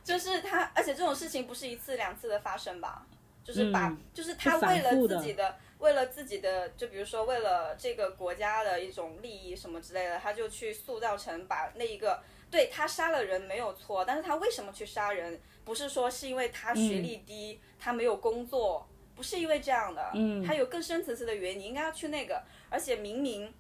[0.05, 3.05] 就是他，而且这种事情不是一次两次的发生吧？
[3.45, 15.41] 就是把，嗯就是他为了自己的，为了自己的，就比如说为了这个国家的一种利益什么之类的，他就去塑造成把那一个，对他杀了人没有错，但是他为什么去杀人？
[15.65, 23.55] 不是说是因为他学历低，他没有工作，不是因为这样的，嗯他有更深层次的原因，你应该要去那个，而且明明。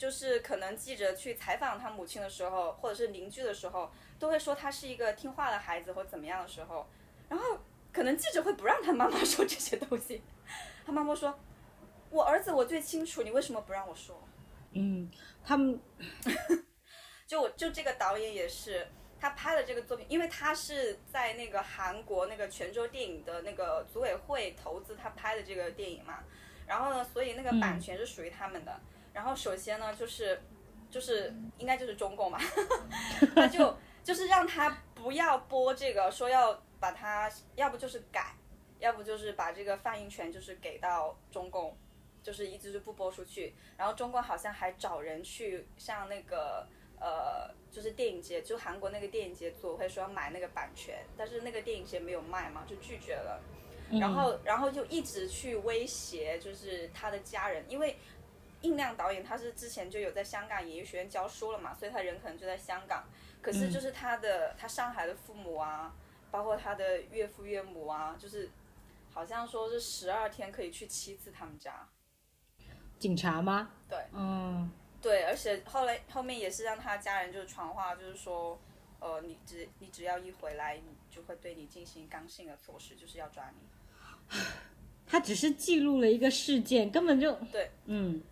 [0.00, 6.86] 就是可能记者去采访他母亲的时候，或者是邻居的时候，都会说他是一个听话的孩子或怎么样的时候，
[7.28, 7.58] 然后
[7.92, 10.22] 可能记者会不让他妈妈说这些东西，
[10.86, 11.38] 他妈妈说
[12.10, 14.22] ：“我儿子我最清楚，你为什么不让我说
[14.72, 15.10] 嗯，
[15.44, 15.80] 他们？
[17.26, 18.86] ”就我就这个导演也是，
[19.20, 26.24] 他拍了这个作品，因为他是在那个韩国那个泉州电影的那个组委会投资他拍的这个电影嘛，
[26.66, 28.80] 然后呢，所以那个版权是属于他们的。
[29.12, 30.40] 然后首先呢，就是
[30.90, 32.40] 就是应该就是中共嘛，
[33.34, 38.34] 他就就是让他不要播这个，说要把它，要不就是改，
[38.80, 41.76] 要不就是把这个放映权就是给到中共，
[42.22, 43.54] 就是一直就不播出去。
[43.76, 46.66] 然后中国好像还找人去向那个
[47.00, 53.40] 呃，就是电影节，就韩国那个电影节组会说要买那个版权，但是那个电影节没有卖嘛，就拒绝了。
[53.98, 57.96] 然后，然后就一直去威胁，就是他的家人，因为
[58.60, 63.04] 印亮导演他是之前就有在香港演艺学院教书了嘛，所以他人可能就在香港。
[63.42, 65.92] 可是就是他的他上海的父母啊，
[66.30, 68.50] 包括他的岳父岳母啊，就是
[69.12, 71.88] 好像说是十二天可以去七次他们家。
[73.00, 73.70] 警察吗？
[73.88, 74.70] 对，嗯，
[75.00, 78.56] 对，而且后来后面也是让他家人就是传话，就是说，
[79.00, 80.78] 呃，你只你只要一回来，
[81.10, 84.38] 就会对你进行刚性的措施，就是要抓你。
[85.08, 88.22] 他只是记录了一个事件，根本就对，嗯，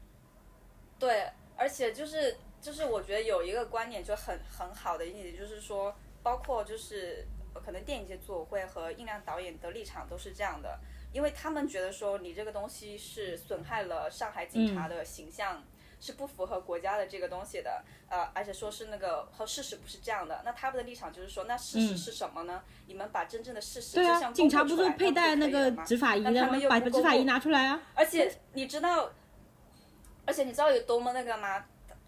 [0.99, 7.27] 对，而且就是就是我觉得有一个观点就很很好的一点，就是说，包括就是
[7.65, 10.79] 可能电影节组委会和印亮导演的立场都是这样的，
[11.13, 15.63] 因为他们觉得说你这个东西是损害了上海警察的形象。
[16.01, 22.63] 是不符合国家的这个东西的，呃，而且说是那个和事实不是这样的，那他们的立场就是说，那事实是什么呢？
[22.87, 26.57] 你们把真正的事实对啊，警察不是佩戴那个执法仪的吗？
[26.71, 27.83] 把执法仪拿出来啊！
[27.97, 29.11] 而且你知道，
[30.25, 31.65] 而且你知道有多么那个吗？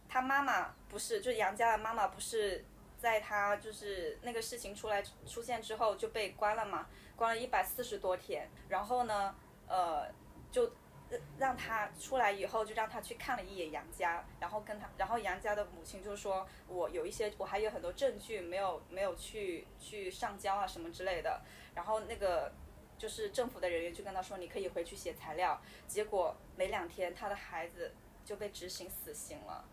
[0.09, 2.65] 他妈妈不是，就杨家的妈妈不是
[2.97, 6.87] 在他就是那个事情出来出现之后就被关了嘛？
[7.21, 9.35] 关了一百四十多天，然后呢，
[9.69, 10.11] 呃，
[10.51, 10.73] 就。
[11.41, 21.41] 让他出来以后，就让他去看了一眼杨家，然后跟他，然后杨家的母亲就说：“我有一些，我还有很多证据没有没有去去上交啊什么之类的。”
[21.75, 22.53] 然后那个
[22.97, 27.93] 就是政府的人员就跟他说：“你可以回去写材料。”结果没两天，他的孩子
[28.25, 29.65] 就被执行死刑了，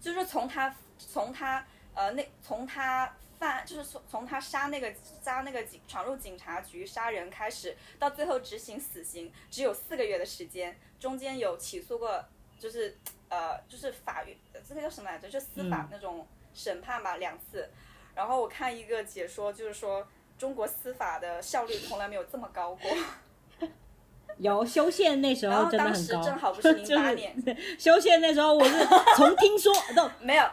[0.00, 1.64] 就是从他从他
[1.94, 3.14] 呃那从他。
[3.44, 4.90] 犯就是从从他杀那个
[5.22, 12.24] 杀那个警闯入警察局杀人开始，到最后执行死刑，只有四个月的时间，中间有起诉过，
[12.58, 12.96] 就是
[13.28, 14.34] 呃就是法院
[14.66, 15.28] 这个叫什么来着？
[15.28, 17.68] 就司法那种审判吧，两次。
[18.14, 23.68] 然后我看一个解说，就是说中国司法的效率从来没有这么高过。
[24.38, 25.92] 有修宪那时候真的很高。
[25.92, 27.36] 当时正好不 是零八年，
[27.78, 28.86] 修宪那时候我是
[29.16, 30.44] 从听说到没有。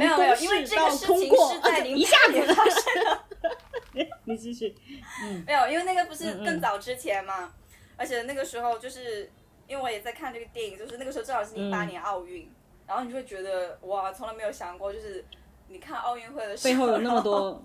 [0.00, 3.24] 没有没有，因为这个事情是在零八年发生的。
[4.24, 4.74] 你继续，
[5.22, 7.52] 嗯，没有，因为那个不是更早之前嘛，
[7.96, 9.30] 而且那个时候就是
[9.66, 12.50] 因为我也在看这个电影，就是那个时候正好是零八年奥运，
[12.86, 15.22] 然后你就会觉得哇，从来没有想过，就是
[15.68, 17.62] 你看奥运会的时候，背后有那么多，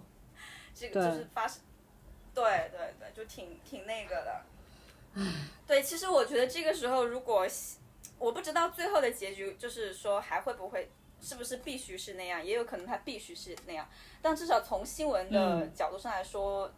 [0.76, 1.62] 这个 就是发生，
[2.34, 4.42] 对对对，就挺挺那个的。
[5.66, 7.48] 对，其实我觉得这个时候如果
[8.20, 10.92] 我不知道最后的结局，就是说还会不会。
[11.20, 12.46] 是不是必须是那样？
[12.46, 13.88] 也有可能他必须是那样，
[14.22, 16.72] 但至少从新闻的角度上来说，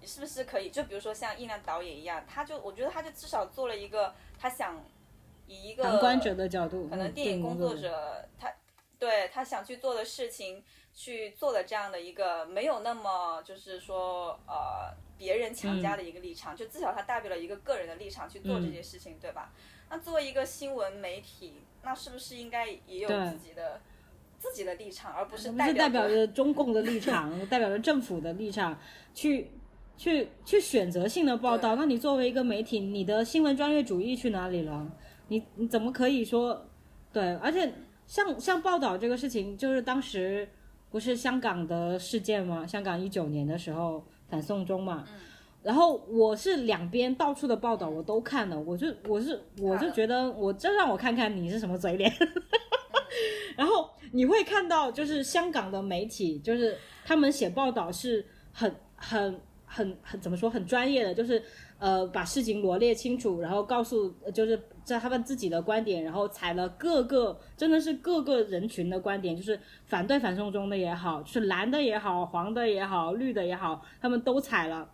[0.00, 0.68] 你是不是可以？
[0.68, 4.84] 就比如说像易亮导演一样，他就我觉得他就至少做了一个他想
[5.46, 8.52] 以一个旁观者的角度，可能电影工作者他
[8.98, 19.52] 对他想去做的事情去做的这样的一个没有那么就是说呃别人强加的一个立场，就至少他代表了一个个人的立场去做这些事情，对吧？
[19.88, 21.62] 那作为一个新闻媒体。
[21.84, 23.80] 那是不是应该也有自己的
[24.38, 28.78] 自己的立场，而不是代表着中共的立场， 代表着政府的立场
[29.14, 29.48] 去
[29.96, 31.76] 去去选择性的报道？
[31.76, 34.90] 那你作为一个媒体，你的新闻专业主义去哪里了？
[35.28, 36.66] 你你怎么可以说
[37.12, 37.34] 对？
[37.36, 37.72] 而且
[38.06, 40.48] 像像报道这个事情，就是当时
[40.90, 42.66] 不是香港的事件吗？
[42.66, 45.04] 香港一九年的时候反送中嘛。
[45.62, 52.12] 然后我是两边到处的报道我都看了，我就我是我就觉得我真让我看看你是什么嘴脸，
[53.56, 61.40] 然后你会看到就是香港的媒体，就是他们写报道是很很很很怎么说很专业的，就是
[61.78, 74.90] 呃把事情罗列清楚，然后告诉就是在他们自己的观点，然后采了各个真的是各个人群的观点，就是反对反送中的也好，是蓝的也好，黄的也好，绿的也好，他们都采了。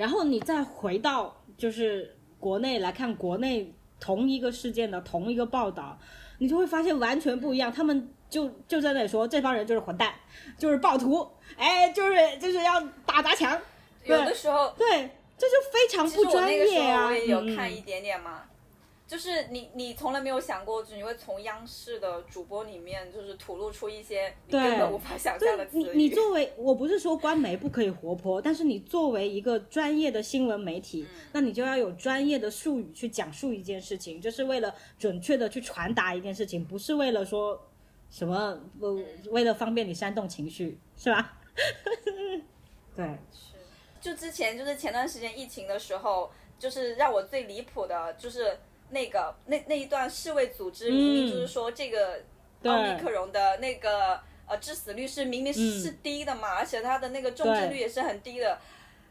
[0.00, 3.70] 然后你再回到就是国内来看国内
[4.00, 5.98] 同一个事件的同一个报道，
[6.38, 7.70] 你就会发现完全不一样。
[7.70, 10.14] 他们就就在那里说这帮人就是混蛋，
[10.56, 13.52] 就是暴徒，哎，就是就是要打砸抢。
[14.04, 17.08] 有的时候，对，这就非常不专业啊。
[17.08, 18.44] 我也有看一点点嘛。
[19.10, 25.90] 就是你，你从来没有想过，就你会从央视的主播里面，就是吐露出一些你根本无法想象的词语。
[25.96, 37.60] 你你作为，我不是说官媒不可以活泼，但是你作为一个专业的新闻媒体，那你就要有专业的术语去讲述一件事情，就是为了准确的去传达一件事情，不是为了说
[38.10, 38.60] 什么，
[39.32, 41.36] 为了方便你煽动情绪，是吧？
[42.94, 43.04] 对。
[43.32, 43.56] 是。
[44.00, 46.30] 就之前就是前段时间疫情的时候，
[46.60, 48.56] 就是让我最离谱的就是
[48.90, 52.22] 那个那那一段世卫组织明明就是说这个
[52.64, 58.58] 奥密克戎的那个呃致死率是明明是低的嘛，而且它的那个重症率也是很低的，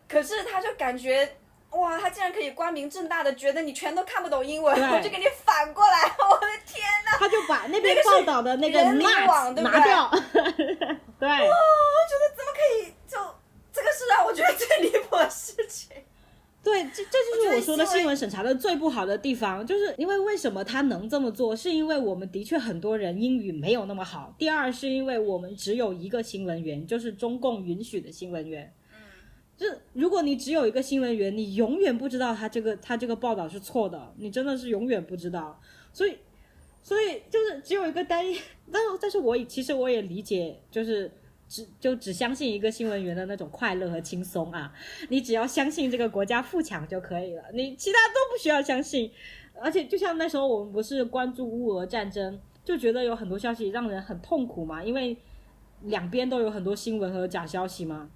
[0.07, 1.37] 可是他就感觉。
[1.71, 7.11] 哇，他竟然可以光明正大的觉得你全都看不懂英文，我就给你反过来， 我的天呐！
[7.19, 10.09] 他就把那边报道的那个人民网拿掉，
[11.19, 11.29] 对。
[11.29, 13.19] 哦，我觉得怎么可以就
[13.71, 15.91] 这个是让我觉得最离谱的事情。
[16.71, 24.33] 对，这这就是我说的新闻审查的最不好的地方，就是因为为什么他能这么做，是因为我们的确很多人英语没有那么好。
[24.37, 28.71] 第二是因为我们只有一个新闻源，就是中共允许的新闻源。
[29.57, 35.59] 就如果你只有一个新闻源，你永远不知道他这个他这个报道是错的，你真的是永远不知道。
[35.91, 36.15] 所以，
[36.81, 38.39] 所以就是只有一个单一，
[38.71, 41.11] 但是但是我其实我也理解，就是
[41.49, 44.71] 只就只相信一个新闻源的那种快乐和轻松啊。
[45.09, 49.11] 你只要相信这个国家富强就可以了，你其他都不需要相信。
[49.61, 55.17] 而且就像那时候我们不是关注乌俄战争，就觉得有很多消息让人很痛苦嘛，因为
[55.81, 58.09] 两边都有很多新闻和假消息嘛。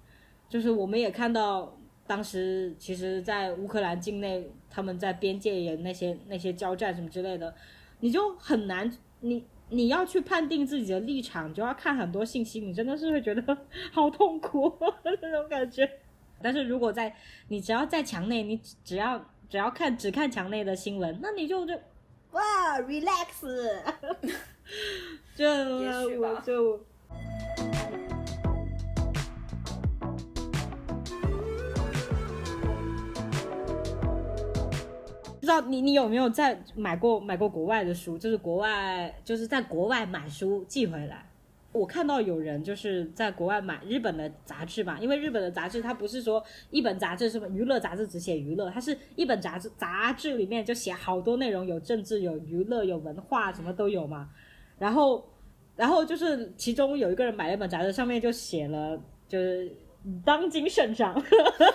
[0.48, 1.76] 就是我们也看到，
[2.06, 7.52] 当时其实，在乌克兰境内，他们在边界也那些那些交战什么之类的，
[8.00, 9.44] 你就很难，你
[9.74, 13.58] 你要去判定自己的立场，就要看很多信息，你真的是会觉得
[13.92, 14.72] 好痛苦
[15.04, 15.88] 那种感觉。
[16.42, 17.14] 但是如果在
[17.48, 19.18] 你只要在墙内，你只要
[19.48, 21.74] 只要看只看墙内的新闻，那你就就
[22.32, 23.46] 哇，relax，
[25.34, 25.46] 就
[26.20, 26.80] 我就。
[35.44, 38.16] 不知道你你有没有在买过买过国外的书？
[38.16, 41.30] 就是国外就是在国外买书寄回来。
[41.70, 54.30] 我看到有人就是在国外买日本的杂志嘛，因为日本的杂志它不是说一本杂志什么娱乐杂志只写娱乐，它是一本杂志杂志里面就写好多内容，有政治、有娱乐、有文化，什么都有嘛。
[54.78, 55.22] 然后
[55.76, 59.70] 然后就是其中有一个人买了一本杂志，上面就写了就是。
[60.24, 61.14] 当今圣上，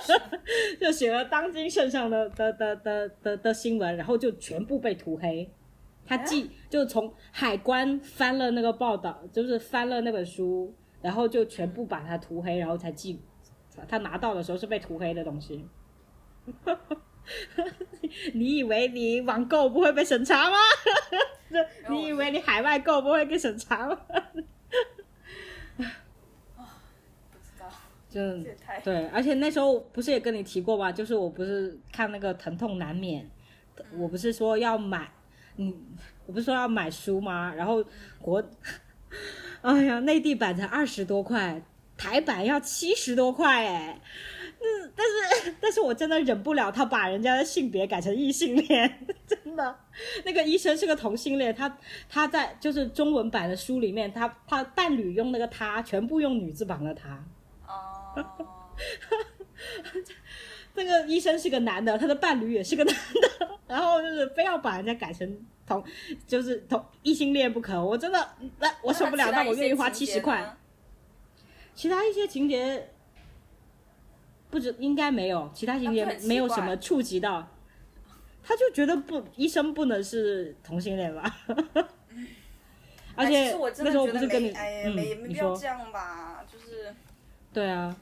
[0.80, 5.50] 就写了当今圣上的的的的的的新闻，然后就全部被涂黑。
[6.06, 13.22] 他寄就从海关翻了那个报道，就是翻了那本书，然后就全部把它涂黑，然后才寄。
[13.88, 15.66] 他拿到的时候是被涂黑的东西。
[18.34, 20.58] 你以为你网购不会被审查吗？
[21.90, 24.02] 你以为你海外购不会被审查吗？
[28.10, 28.20] 就
[28.84, 30.92] 对，而且那时候不是也跟你提过吗？
[30.92, 33.30] 就是我不是看那个疼痛难免，
[33.96, 35.12] 我不是说要买，
[35.58, 35.72] 嗯，
[36.26, 37.54] 我不是说要买书吗？
[37.56, 37.86] 然后
[38.20, 38.44] 国，
[39.62, 41.62] 哎呀，内地版才二十多块，
[41.96, 44.02] 台版要七十多块哎，
[44.60, 49.76] 嗯，但是但是我真的忍不了，他把人家的性别改成异性恋， 真的，
[50.26, 51.78] 那个医生是个同性恋，他
[52.10, 57.24] 他在就是中文版的书里面，他他伴侣用那个他，全部用女字旁的他。
[60.76, 65.84] 这个医生是个男的，他的伴侣也是个男的，然后就是非要把人家改成同，
[66.26, 67.84] 就是同异性恋不可。
[67.84, 70.56] 我真的，那我受不了，那我愿意花七十块。
[71.76, 72.90] 其他一些情节，
[74.50, 77.48] 不知应该没有，其他情节没有什么触及到。
[78.42, 81.38] 他就觉得不，医生不能是同性恋吧？
[83.16, 84.96] 而且那时候不是跟你，嗯，
[85.28, 86.96] 你说这样吧，就是。
[87.52, 87.96] 对啊，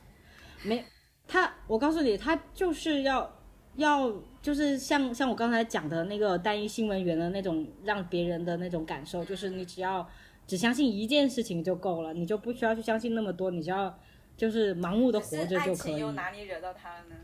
[0.67, 0.85] 没
[1.27, 3.39] 他，我告诉你，他就是要
[3.75, 10.07] 要就是像像我刚才讲的那个单一新闻源的那种让别人的那种感受，就是你只要
[10.45, 13.97] 只相信一件事情就够了，你就不需要去相信那么多，你只要
[14.35, 15.93] 就是盲目的活着就可以。
[15.93, 17.15] 爱情哪里惹到他了呢？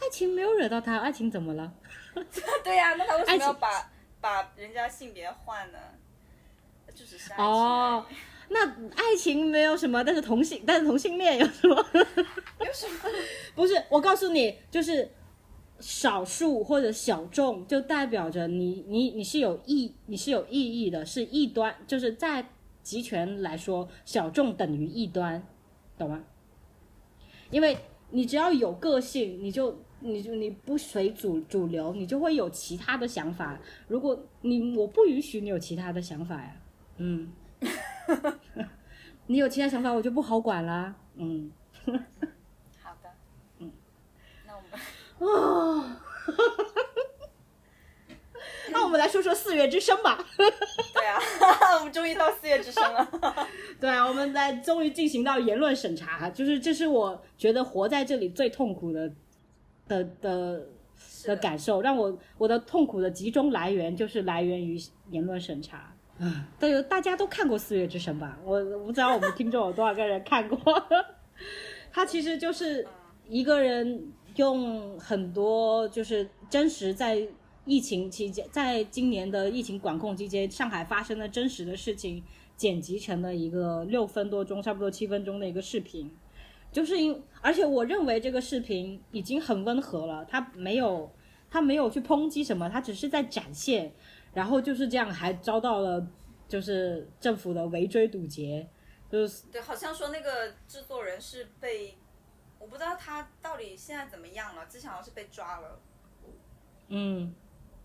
[0.00, 1.72] 爱情没有惹到他，爱情怎么了？
[2.64, 3.90] 对呀，那他为什么要把
[4.20, 5.78] 把人家性别换呢？
[6.94, 8.18] 就只是爱情。
[8.50, 11.76] 那爱情没有什么，但是同性，但是同性恋有什么？
[11.94, 13.10] 有什么？
[13.54, 15.10] 不是，我告诉你，就是
[15.80, 22.48] 少数或者小众，就代表着你，你，你是有意，你是有意义的，是异端，就是在
[22.82, 25.46] 集权来说，小众等于异端，
[25.98, 26.24] 懂吗？
[27.50, 27.76] 因为
[28.10, 33.60] 你只要有个性，你就，你就，你不随主主流，你就会有其他的想法。
[33.88, 36.56] 如果你，我不允许你有其他的想法呀，
[36.96, 37.30] 嗯。
[39.26, 40.94] 你有其他想法，我就不好管了。
[41.16, 41.52] 嗯，
[42.82, 43.10] 好的，
[43.58, 43.70] 嗯，
[44.46, 44.70] 那我们
[45.18, 45.84] 哦，
[48.70, 50.24] 那我们来说说《四月之声》吧。
[50.36, 50.46] 对
[51.06, 51.18] 啊，
[51.78, 53.08] 我们终于到《四月之声》了。
[53.80, 59.12] 对啊，我们来终于进行到言论审查，就是这是我觉得活在这里最痛苦的
[59.86, 60.66] 的的
[61.24, 64.78] 的感受，让我我的痛苦的集中来源就是来源于
[65.10, 65.94] 言论审查。
[66.58, 68.38] 对，大家都看过《四月之声》吧？
[68.44, 70.58] 我我不知道我们听众有多少个人看过。
[71.92, 72.86] 他其实就是
[73.28, 77.26] 一个人用很多就是真实在
[77.64, 82.22] 疫情期间，在今年的疫情管控期间，上海发生的真实的事情
[82.56, 86.10] 剪辑成了一个六分多钟，差不多七分钟的一个视频。
[86.72, 91.10] 就是因，而且我认为这个视频已经很温和了，他没有，
[91.48, 93.92] 他没有去抨击什么，他只是在展现。
[94.34, 96.06] 然后就是这样，还遭到了
[96.46, 98.68] 就是政府的围追堵截，
[99.10, 101.96] 就是对，好像说那个制作人是被，
[102.58, 105.80] 我不知道他到底现在怎么样了，之前好像是被抓了。
[106.88, 107.34] 嗯，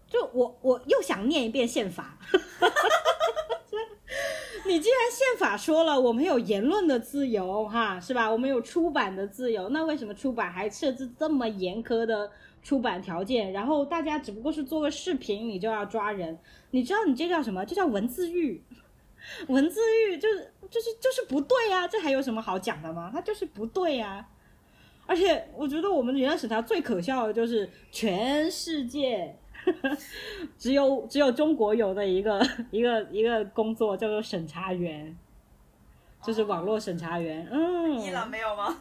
[0.08, 2.18] 就我我又想念一遍宪法，
[4.66, 8.32] 你既然宪法说了我们有言论的自由哈，是吧？
[8.32, 12.32] 我们有出版的自由，那为什么出版还设置这么严苛的？
[12.64, 16.40] 出版条件，然后大家只不过是做个视频，你就要抓人，
[16.72, 17.64] 你知道你这叫什么？
[17.66, 18.64] 这叫文字狱，
[19.48, 23.12] 文字狱就是就是就是不对呀，这还有什么好讲的吗？
[23.14, 24.26] 它就是不对呀。
[25.06, 29.38] 而且我觉得我们原来审查最可笑的就是全世界
[30.58, 32.42] 只有只有中国有的一个
[32.72, 35.14] 一个一个工作叫做审查员，
[36.24, 37.46] 就是网络审查员。
[37.52, 38.78] 嗯，伊朗没有吗？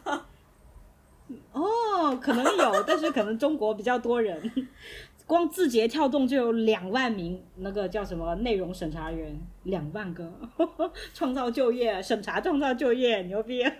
[1.51, 4.51] 哦，可能有，但是可能中国比较多人，
[5.25, 10.31] 光字节跳动就有两万名那个叫什么内容审查员，两万个，
[11.13, 13.63] 创造就业，审查创造就业，牛逼！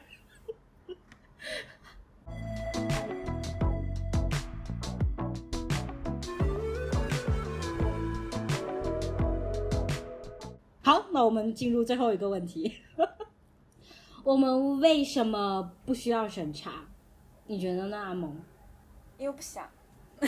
[10.81, 12.73] 好，那我们进入最后一个问题，
[14.23, 16.71] 我们为什么不需要审查？
[17.53, 18.35] 你觉得呢，阿蒙？
[19.19, 19.69] 因为不想。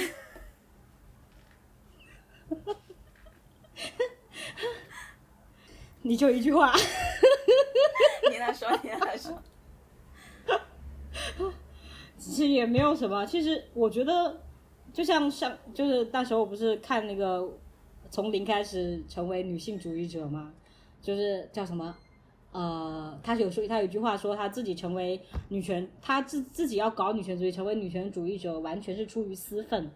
[6.04, 6.72] 你就一句话。
[8.30, 9.42] 你来说，你来说。
[12.16, 14.40] 其实也没有什么，其实我觉得，
[14.94, 17.58] 就像像就是那时候我不是看那个
[18.12, 20.54] 从零开始成为女性主义者吗？
[21.02, 21.98] 就是叫什么？
[22.56, 29.92] 呃，他有说，他有句话说，他自己成为女权，他自自己要搞女权主义，成为女权主义者，完全是出于私愤。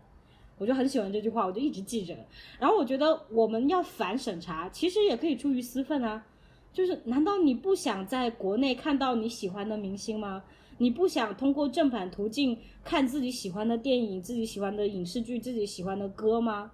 [0.58, 2.14] 我就很喜欢这句话，我就一直记着。
[2.60, 6.26] 然后我觉得我们要反审查，其实也可以出于私愤啊。
[6.74, 10.44] 就是难道你不想在国内看到你喜欢的明星吗？
[10.80, 16.72] 你不想通过正版途径看自己喜欢的电影、自己喜欢的影视剧、自己喜欢的歌吗？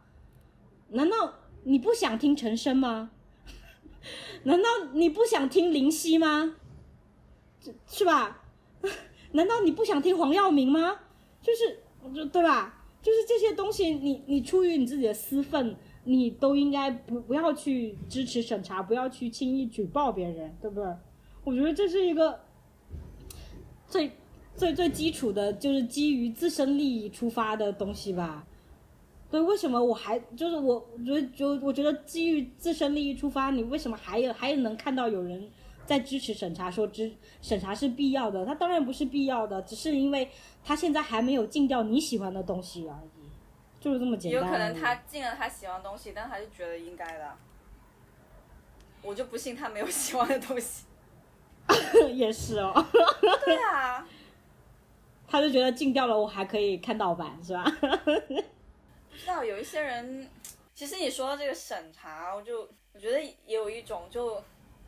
[0.90, 1.32] 难道
[1.64, 3.12] 你不想听陈升吗？
[4.44, 6.56] 难道你不想听林夕吗？
[7.88, 8.44] 是吧？
[9.34, 11.00] 难道你不想听黄耀明吗？
[11.42, 11.80] 就是，
[12.14, 12.84] 就对吧？
[13.02, 20.92] 就是这些东西，你你出于你自己的私愤，你都应该不不要去支持审查，不要去轻易举报别人，对不对？
[21.44, 22.40] 我觉得这是一个
[23.88, 24.12] 最
[24.56, 28.46] 最最基础的，就是基于自身利益出发的东西吧。
[29.32, 35.50] 对，为什么我还就是我，我觉得就我觉得基于自身利益出发，你为什么还有还能看到有人
[35.86, 37.12] 在支持审查，说支
[37.42, 38.46] 审查是必要的？
[38.46, 40.30] 他当然不是必要的，只是因为
[40.64, 43.30] 他现在还没有禁掉你喜欢的东西而已，
[43.80, 44.42] 就是这么简单。
[44.42, 47.32] 有可能他禁了他喜欢的东西，但他就觉得应该的。
[49.02, 50.86] 我就不信他没有喜欢的东西。
[52.14, 52.74] 也是哦。
[53.44, 54.08] 对啊。
[55.28, 57.66] 他就觉得禁掉了，我还可以看盗版，是吧？
[59.16, 60.30] 知道有一些人，
[60.74, 64.44] 其实你说到这个审查，我就我觉得也有一种就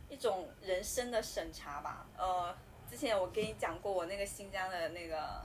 [0.10, 2.06] 一种人生的审查吧。
[2.18, 2.56] 呃，
[2.90, 5.42] 之前我跟你讲过我那个新疆的那个，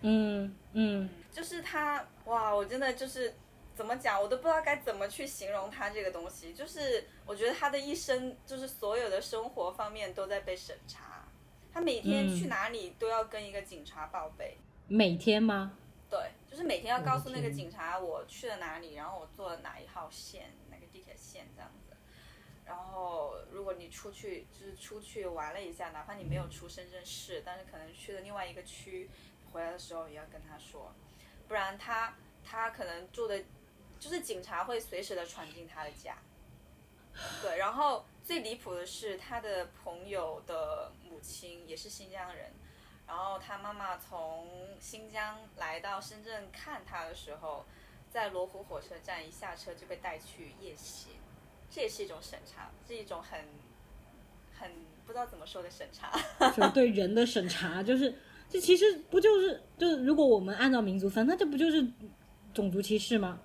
[0.00, 3.34] 嗯嗯，就是他哇，我真的就是
[3.74, 6.52] 怎么讲，我都不知道该怎么去形容他这个东西。
[6.52, 11.24] 就是我觉得他的一生，就是所有的生活方面都在被审查，
[11.72, 14.58] 他每天去哪里都要跟一个警察报备。
[14.88, 15.72] 每天吗？
[16.10, 16.18] 对，
[16.52, 21.96] 就是每天要告诉那个警察我去了哪里，然后我坐了哪一号线，哪个地铁线这样子。
[22.66, 29.08] 然后如果你出去就是出去玩了一下，哪怕你没有出深圳市，但是可能去了另外一个区，
[29.50, 30.94] 回来的时候也要跟他说，
[31.48, 33.42] 不然他他可能住的，
[33.98, 36.18] 就是警察会随时的闯进他的家。
[37.40, 42.52] 对，然后最离谱的是他的朋友的母亲也是新疆人。
[43.12, 44.46] 然后他妈妈从
[44.80, 47.62] 新疆来到深圳看他的时候，
[48.10, 51.08] 在罗湖火车站一下车就被带去夜袭，
[51.70, 53.38] 这也是一种审查，是一种很
[54.58, 54.70] 很
[55.04, 56.10] 不知道怎么说的审查。
[56.52, 58.14] 就对人的审查，就是
[58.48, 61.86] 这其实不就是就是如果我们按照民族分，那这不就是
[62.54, 63.38] 种族歧视吗？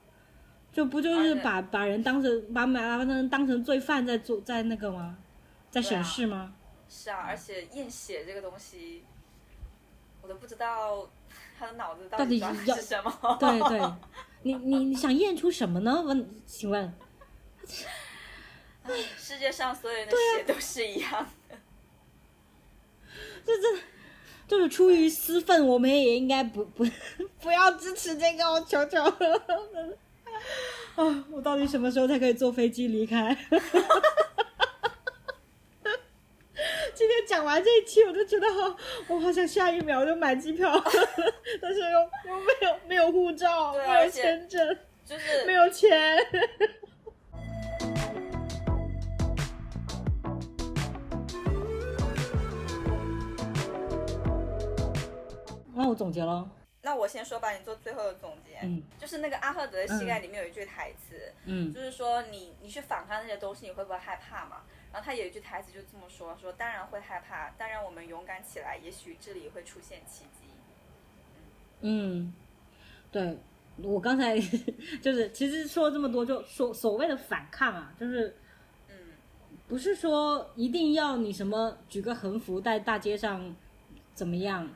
[0.72, 5.18] 就不就是把把人当成把把人当成罪犯在做在那个吗？
[5.70, 6.56] 在审视吗？
[6.88, 9.04] 是啊，而且验血这个东西，
[10.28, 11.10] 我都不知道
[11.58, 13.10] 他的脑子到底是什么。
[13.40, 13.80] 对 对，
[14.44, 16.02] 你你你想验出什么呢？
[16.06, 16.94] 问，请问？
[19.18, 21.56] 世界上所有人的血都是一样的。
[23.46, 23.78] 这这
[24.50, 26.86] 就是出于私愤，我们也应该不不
[27.40, 29.98] 不要支持这个，我求求了。
[30.96, 31.26] 啊！
[31.32, 33.34] 我到底什么时候才可以坐飞机离开？
[36.98, 38.76] 今天讲完这一期，我就觉得好，
[39.08, 40.74] 我好想下一秒就买机票，
[41.62, 41.86] 但是又
[42.26, 44.76] 又没有没有护照，没有签证，
[45.06, 45.96] 就是没有钱。
[55.76, 56.50] 那我总结了。
[56.82, 58.58] 那我先说吧，你做最后的总结。
[58.64, 64.64] 嗯，就是那个阿赫德的膝盖里面有一句台词，嗯，就是说你你去反抗那些东西，你会不会害怕嘛？
[64.92, 70.48] 然后他有一句台词就这么说，说当然会害怕，当然我们勇敢起来，也许这里会出现奇迹。
[71.82, 72.34] 嗯，
[73.12, 73.38] 对，
[73.78, 74.38] 我刚才
[75.02, 78.36] 就是其实说了这么多，就所所谓的反抗啊，就是，
[78.90, 78.96] 嗯，
[79.68, 83.56] 不是说一定要你什么举个横幅在大街上
[84.14, 84.70] 怎么样。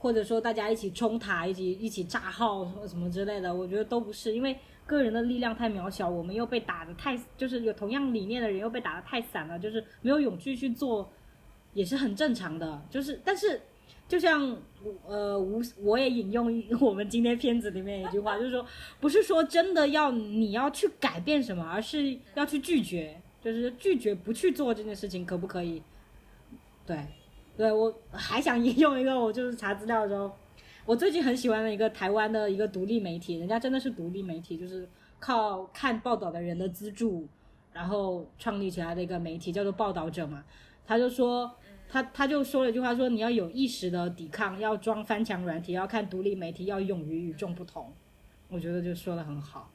[0.00, 4.56] 或者说大家一起冲塔，一起一起炸号什么什么之类的，我觉得都不是，因为
[4.88, 11.12] 个人的力量太渺小，我们又被打的太，就是有同样理念的人又被打的太散了，就是没有勇气去做，
[11.74, 12.82] 也是很正常的。
[12.88, 13.60] 就是，但是
[14.08, 14.56] 就像
[15.06, 18.64] 呃，我我也引用我们今天片子里面一句话，就是说，
[18.98, 25.82] 不是说真的要你要去改变什么，而是要去拒绝，就是拒绝不去做这件事情，可不可以？
[26.86, 26.96] 对。
[27.58, 30.30] 对，我还想引用一个，我就是查资料的时候，
[30.88, 34.88] 我最近很喜欢的一个台湾的一个独立媒体，人家真的是独立媒体，就是
[35.20, 37.28] 靠看报道的人的资助，
[37.74, 40.42] 然后创立起来的一个媒体，叫做报道者嘛。
[40.86, 41.54] 他就说，
[41.90, 47.92] 他他就说了一句话，说你要有意识的抵抗，要装翻墙软体，要看独立媒体，要勇于与众不同。
[48.48, 49.70] 我觉得就说的很好。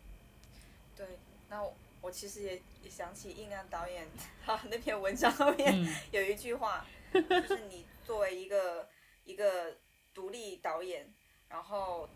[0.95, 1.05] 对，
[1.47, 4.07] 那我我其实也也想起应亮导演
[4.43, 6.83] 他那篇文章后面有一句话。
[7.13, 8.87] 就是你作为一个
[9.25, 9.75] 一个
[10.13, 11.11] 独立导演，
[11.49, 12.07] 然后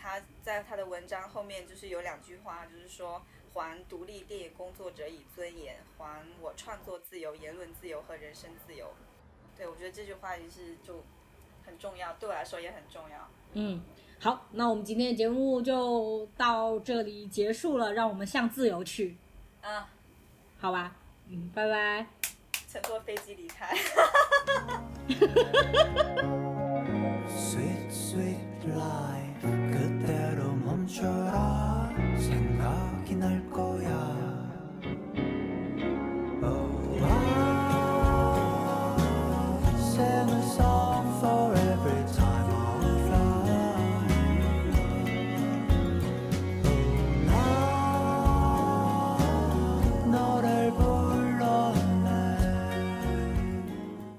[0.00, 8.92] 他在他的文章后面就是有两句话，就是说还独立电影工作者以尊严，还我创作自由、言论自由和人身自由。
[9.56, 11.02] 对，我觉得这句话也是就
[11.64, 13.30] 很重要，对我来说也很重要。
[13.52, 13.80] 嗯，
[14.18, 19.16] 好，那我们今天的节目就到这里结束了，让我们向自由去。
[19.62, 19.84] 嗯，
[20.58, 20.96] 好吧，
[21.28, 22.06] 嗯，拜拜。
[22.68, 23.72] 乘坐飞机离开。
[28.14, 34.33] Sweet life 그대로 멈춰라 생각이 날 거야